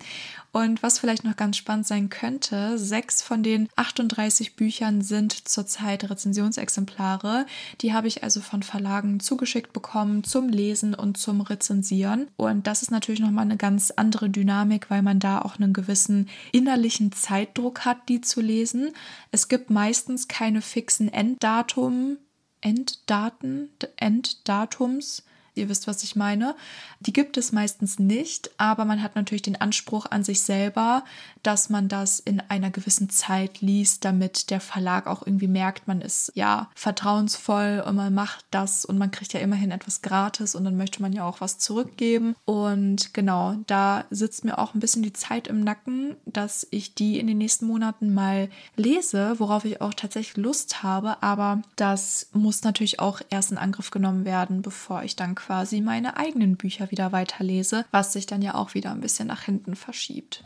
Und 0.54 0.84
was 0.84 1.00
vielleicht 1.00 1.24
noch 1.24 1.36
ganz 1.36 1.58
spannend 1.58 1.88
sein 1.88 2.10
könnte, 2.10 2.78
sechs 2.78 3.24
von 3.24 3.42
den 3.42 3.70
38 3.76 4.56
Büchern 4.56 5.02
sind 5.02 5.48
zurzeit 5.48 6.08
Rezensionsexemplare. 6.08 7.48
Die 7.82 7.92
habe 7.92 8.08
ich 8.08 8.22
also 8.22 8.39
von 8.39 8.62
Verlagen 8.62 9.20
zugeschickt 9.20 9.74
bekommen 9.74 10.24
zum 10.24 10.50
Lesen 10.50 10.94
und 10.94 11.18
zum 11.18 11.42
Rezensieren. 11.42 12.28
Und 12.38 12.68
das 12.68 12.84
ist 12.84 12.92
natürlich 12.92 13.20
nochmal 13.20 13.46
eine 13.46 13.58
ganz 13.58 13.89
andere 13.89 14.30
Dynamik, 14.30 14.92
weil 14.92 15.02
man 15.02 15.20
da 15.20 15.42
auch 15.42 15.58
einen 15.58 15.74
gewissen 15.74 16.30
innerlichen 16.52 17.12
Zeitdruck 17.12 17.84
hat, 17.84 18.08
die 18.08 18.22
zu 18.22 18.39
lesen. 18.39 18.92
Es 19.32 19.48
gibt 19.48 19.72
meistens 19.72 20.28
keine 20.28 20.62
fixen 20.62 21.12
Enddatum, 21.12 22.18
Enddaten, 22.62 23.70
Enddatums 23.96 25.24
ihr 25.56 25.70
wisst, 25.70 25.88
was 25.88 26.04
ich 26.04 26.16
meine. 26.16 26.56
Die 27.00 27.13
gibt 27.13 27.38
es 27.38 27.52
meistens 27.52 28.00
nicht, 28.00 28.52
aber 28.58 28.86
man 28.86 29.02
hat 29.02 29.16
natürlich 29.16 29.42
den 29.42 29.60
Anspruch 29.60 30.06
an 30.10 30.24
sich 30.24 30.42
selber, 30.42 31.04
dass 31.44 31.70
man 31.70 31.88
das 31.88 32.20
in 32.20 32.42
einer 32.50 32.72
gewissen 32.72 33.10
Zeit 33.10 33.62
liest, 33.62 34.06
damit 34.06 34.50
der 34.50 34.60
Verlag 34.60 35.08
auch 35.08 35.26
irgendwie 35.26 35.48
merkt, 35.48 35.88
man 35.88 36.02
ist 36.02 36.32
ja 36.36 36.70
vertrauensvoll 36.76 37.84
und 37.86 37.96
man 37.96 38.13
macht 38.13 38.46
das 38.52 38.86
und 38.86 38.98
man 38.98 39.12
kriegt 39.12 39.34
ja 39.34 39.39
immerhin 39.39 39.72
etwas 39.72 40.02
gratis 40.02 40.56
und 40.56 40.63
dann 40.63 40.78
möchte 40.78 41.02
man 41.02 41.13
ja 41.13 41.26
auch 41.26 41.42
was 41.42 41.60
zurückgeben. 41.60 42.36
Und 42.46 43.13
genau, 43.13 43.56
da 43.68 44.06
sitzt 44.10 44.46
mir 44.46 44.58
auch 44.58 44.74
ein 44.74 44.80
bisschen 44.80 45.04
die 45.04 45.13
Zeit 45.13 45.48
im 45.48 45.63
Nacken, 45.63 46.16
dass 46.26 46.68
ich 46.72 46.96
die 46.96 47.20
in 47.20 47.28
den 47.28 47.38
nächsten 47.38 47.68
Monaten 47.68 48.13
mal 48.13 48.50
lese, 48.76 49.39
worauf 49.39 49.66
ich 49.66 49.82
auch 49.82 49.94
tatsächlich 49.94 50.38
Lust 50.38 50.84
habe, 50.84 51.22
aber 51.22 51.62
das 51.76 52.30
muss 52.34 52.63
natürlich 52.63 53.00
auch 53.00 53.22
erst 53.30 53.52
in 53.52 53.58
Angriff 53.58 53.92
genommen 53.92 54.26
werden, 54.26 54.62
bevor 54.62 55.04
ich 55.04 55.16
dann 55.16 55.36
quasi 55.45 55.82
meine 55.82 56.15
eigenen 56.15 56.56
Bücher 56.56 56.89
wieder 56.89 57.12
weiterlese, 57.12 57.86
was 57.91 58.13
sich 58.13 58.25
dann 58.25 58.41
ja 58.41 58.56
auch 58.56 58.75
wieder 58.75 58.91
ein 58.91 59.01
bisschen 59.01 59.27
nach 59.27 59.43
hinten 59.43 59.75
verschiebt. 59.75 60.41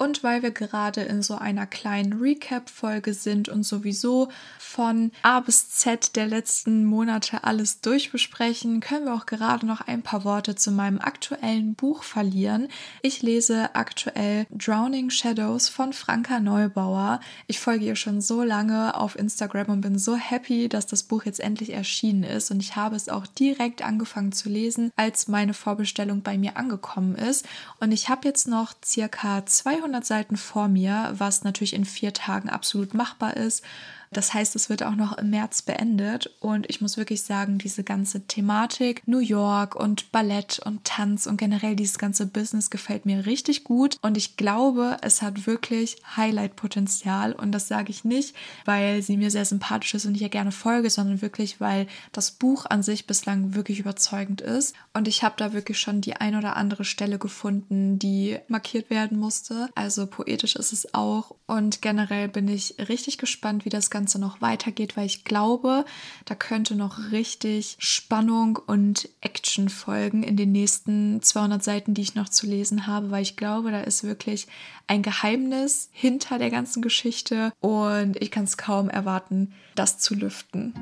Und 0.00 0.24
weil 0.24 0.42
wir 0.42 0.50
gerade 0.50 1.02
in 1.02 1.22
so 1.22 1.34
einer 1.34 1.66
kleinen 1.66 2.14
Recap-Folge 2.14 3.12
sind 3.12 3.50
und 3.50 3.64
sowieso 3.64 4.30
von 4.58 5.12
A 5.20 5.40
bis 5.40 5.68
Z 5.68 6.16
der 6.16 6.26
letzten 6.26 6.86
Monate 6.86 7.44
alles 7.44 7.82
durchbesprechen, 7.82 8.80
können 8.80 9.04
wir 9.04 9.14
auch 9.14 9.26
gerade 9.26 9.66
noch 9.66 9.82
ein 9.82 10.00
paar 10.00 10.24
Worte 10.24 10.54
zu 10.54 10.70
meinem 10.70 11.00
aktuellen 11.00 11.74
Buch 11.74 12.02
verlieren. 12.02 12.68
Ich 13.02 13.20
lese 13.20 13.74
aktuell 13.74 14.46
Drowning 14.48 15.10
Shadows 15.10 15.68
von 15.68 15.92
Franka 15.92 16.40
Neubauer. 16.40 17.20
Ich 17.46 17.60
folge 17.60 17.84
ihr 17.84 17.96
schon 17.96 18.22
so 18.22 18.42
lange 18.42 18.98
auf 18.98 19.18
Instagram 19.18 19.68
und 19.68 19.80
bin 19.82 19.98
so 19.98 20.16
happy, 20.16 20.70
dass 20.70 20.86
das 20.86 21.02
Buch 21.02 21.26
jetzt 21.26 21.40
endlich 21.40 21.74
erschienen 21.74 22.22
ist. 22.22 22.50
Und 22.50 22.62
ich 22.62 22.74
habe 22.74 22.96
es 22.96 23.10
auch 23.10 23.26
direkt 23.26 23.82
angefangen 23.82 24.32
zu 24.32 24.48
lesen, 24.48 24.92
als 24.96 25.28
meine 25.28 25.52
Vorbestellung 25.52 26.22
bei 26.22 26.38
mir 26.38 26.56
angekommen 26.56 27.16
ist. 27.16 27.46
Und 27.80 27.92
ich 27.92 28.08
habe 28.08 28.26
jetzt 28.26 28.48
noch 28.48 28.72
circa 28.82 29.44
200 29.44 29.89
200 29.90 30.04
Seiten 30.04 30.36
vor 30.36 30.68
mir, 30.68 31.12
was 31.18 31.42
natürlich 31.42 31.74
in 31.74 31.84
vier 31.84 32.12
Tagen 32.12 32.48
absolut 32.48 32.94
machbar 32.94 33.36
ist. 33.36 33.64
Das 34.12 34.34
heißt, 34.34 34.56
es 34.56 34.68
wird 34.68 34.82
auch 34.82 34.96
noch 34.96 35.16
im 35.18 35.30
März 35.30 35.62
beendet. 35.62 36.34
Und 36.40 36.68
ich 36.68 36.80
muss 36.80 36.96
wirklich 36.96 37.22
sagen, 37.22 37.58
diese 37.58 37.84
ganze 37.84 38.26
Thematik 38.26 39.02
New 39.06 39.20
York 39.20 39.76
und 39.76 40.10
Ballett 40.10 40.60
und 40.64 40.84
Tanz 40.84 41.26
und 41.26 41.36
generell 41.36 41.76
dieses 41.76 41.98
ganze 41.98 42.26
Business 42.26 42.70
gefällt 42.70 43.06
mir 43.06 43.26
richtig 43.26 43.62
gut. 43.62 43.96
Und 44.02 44.16
ich 44.16 44.36
glaube, 44.36 44.96
es 45.02 45.22
hat 45.22 45.46
wirklich 45.46 45.96
Highlight-Potenzial. 46.16 47.32
Und 47.32 47.52
das 47.52 47.68
sage 47.68 47.90
ich 47.90 48.04
nicht, 48.04 48.34
weil 48.64 49.02
sie 49.02 49.16
mir 49.16 49.30
sehr 49.30 49.44
sympathisch 49.44 49.94
ist 49.94 50.06
und 50.06 50.16
ich 50.16 50.22
ihr 50.22 50.28
gerne 50.28 50.52
folge, 50.52 50.90
sondern 50.90 51.22
wirklich, 51.22 51.60
weil 51.60 51.86
das 52.12 52.32
Buch 52.32 52.66
an 52.68 52.82
sich 52.82 53.06
bislang 53.06 53.54
wirklich 53.54 53.78
überzeugend 53.78 54.40
ist. 54.40 54.74
Und 54.92 55.06
ich 55.06 55.22
habe 55.22 55.36
da 55.38 55.52
wirklich 55.52 55.78
schon 55.78 56.00
die 56.00 56.16
ein 56.16 56.34
oder 56.34 56.56
andere 56.56 56.84
Stelle 56.84 57.18
gefunden, 57.18 57.98
die 57.98 58.38
markiert 58.48 58.90
werden 58.90 59.18
musste. 59.18 59.68
Also 59.76 60.06
poetisch 60.06 60.56
ist 60.56 60.72
es 60.72 60.94
auch. 60.94 61.36
Und 61.46 61.80
generell 61.80 62.28
bin 62.28 62.48
ich 62.48 62.76
richtig 62.88 63.18
gespannt, 63.18 63.64
wie 63.64 63.70
das 63.70 63.90
Ganze 64.00 64.18
noch 64.18 64.40
weitergeht, 64.40 64.96
weil 64.96 65.04
ich 65.04 65.24
glaube, 65.24 65.84
da 66.24 66.34
könnte 66.34 66.74
noch 66.74 67.12
richtig 67.12 67.76
Spannung 67.80 68.58
und 68.66 69.10
Action 69.20 69.68
folgen 69.68 70.22
in 70.22 70.38
den 70.38 70.52
nächsten 70.52 71.20
200 71.20 71.62
Seiten, 71.62 71.92
die 71.92 72.00
ich 72.00 72.14
noch 72.14 72.30
zu 72.30 72.46
lesen 72.46 72.86
habe, 72.86 73.10
weil 73.10 73.20
ich 73.20 73.36
glaube, 73.36 73.70
da 73.70 73.82
ist 73.82 74.02
wirklich 74.02 74.46
ein 74.86 75.02
Geheimnis 75.02 75.90
hinter 75.92 76.38
der 76.38 76.48
ganzen 76.48 76.80
Geschichte 76.80 77.52
und 77.60 78.16
ich 78.22 78.30
kann 78.30 78.44
es 78.44 78.56
kaum 78.56 78.88
erwarten, 78.88 79.52
das 79.74 79.98
zu 79.98 80.14
lüften. 80.14 80.72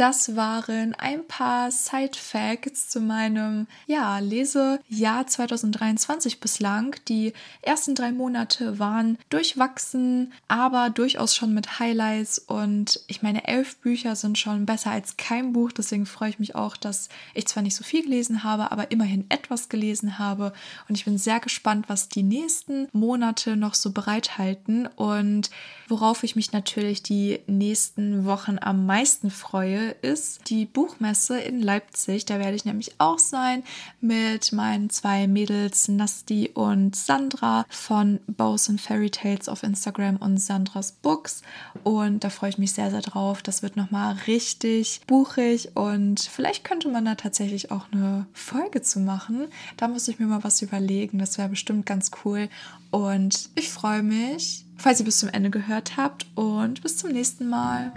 Das 0.00 0.34
waren 0.34 0.94
ein 0.94 1.28
paar 1.28 1.70
Side 1.70 2.16
Facts 2.16 2.88
zu 2.88 3.00
meinem 3.00 3.66
ja, 3.86 4.18
Lesejahr 4.18 5.26
2023 5.26 6.40
bislang. 6.40 6.96
Die 7.06 7.34
ersten 7.60 7.94
drei 7.94 8.10
Monate 8.10 8.78
waren 8.78 9.18
durchwachsen, 9.28 10.32
aber 10.48 10.88
durchaus 10.88 11.36
schon 11.36 11.52
mit 11.52 11.80
Highlights. 11.80 12.38
Und 12.38 13.04
ich 13.08 13.20
meine, 13.20 13.46
elf 13.46 13.76
Bücher 13.76 14.16
sind 14.16 14.38
schon 14.38 14.64
besser 14.64 14.90
als 14.90 15.18
kein 15.18 15.52
Buch. 15.52 15.70
Deswegen 15.70 16.06
freue 16.06 16.30
ich 16.30 16.38
mich 16.38 16.54
auch, 16.54 16.78
dass 16.78 17.10
ich 17.34 17.46
zwar 17.46 17.62
nicht 17.62 17.76
so 17.76 17.84
viel 17.84 18.02
gelesen 18.02 18.42
habe, 18.42 18.72
aber 18.72 18.90
immerhin 18.90 19.26
etwas 19.28 19.68
gelesen 19.68 20.18
habe. 20.18 20.54
Und 20.88 20.94
ich 20.94 21.04
bin 21.04 21.18
sehr 21.18 21.40
gespannt, 21.40 21.90
was 21.90 22.08
die 22.08 22.22
nächsten 22.22 22.88
Monate 22.92 23.54
noch 23.54 23.74
so 23.74 23.92
bereithalten. 23.92 24.86
Und 24.86 25.50
worauf 25.88 26.22
ich 26.22 26.36
mich 26.36 26.52
natürlich 26.52 27.02
die 27.02 27.40
nächsten 27.46 28.24
Wochen 28.24 28.56
am 28.58 28.86
meisten 28.86 29.30
freue, 29.30 29.89
ist 30.02 30.48
die 30.48 30.66
Buchmesse 30.66 31.38
in 31.40 31.60
Leipzig. 31.60 32.24
Da 32.26 32.38
werde 32.38 32.56
ich 32.56 32.64
nämlich 32.64 32.92
auch 32.98 33.18
sein 33.18 33.62
mit 34.00 34.52
meinen 34.52 34.90
zwei 34.90 35.26
Mädels 35.26 35.88
Nasti 35.88 36.50
und 36.54 36.96
Sandra 36.96 37.66
von 37.68 38.20
Bows 38.26 38.68
and 38.68 38.80
Fairy 38.80 39.10
Tales 39.10 39.48
auf 39.48 39.62
Instagram 39.62 40.16
und 40.16 40.38
Sandras 40.38 40.92
Books. 40.92 41.42
Und 41.84 42.24
da 42.24 42.30
freue 42.30 42.50
ich 42.50 42.58
mich 42.58 42.72
sehr, 42.72 42.90
sehr 42.90 43.02
drauf. 43.02 43.42
Das 43.42 43.62
wird 43.62 43.76
nochmal 43.76 44.16
richtig 44.26 45.00
buchig 45.06 45.76
und 45.76 46.20
vielleicht 46.20 46.64
könnte 46.64 46.88
man 46.88 47.04
da 47.04 47.14
tatsächlich 47.14 47.70
auch 47.70 47.86
eine 47.92 48.26
Folge 48.32 48.82
zu 48.82 49.00
machen. 49.00 49.48
Da 49.76 49.88
muss 49.88 50.08
ich 50.08 50.18
mir 50.18 50.26
mal 50.26 50.44
was 50.44 50.62
überlegen. 50.62 51.18
Das 51.18 51.38
wäre 51.38 51.48
bestimmt 51.48 51.86
ganz 51.86 52.10
cool. 52.24 52.48
Und 52.90 53.50
ich 53.54 53.68
freue 53.70 54.02
mich, 54.02 54.64
falls 54.76 55.00
ihr 55.00 55.04
bis 55.04 55.18
zum 55.18 55.28
Ende 55.28 55.50
gehört 55.50 55.96
habt 55.96 56.26
und 56.34 56.82
bis 56.82 56.96
zum 56.96 57.12
nächsten 57.12 57.48
Mal. 57.48 57.92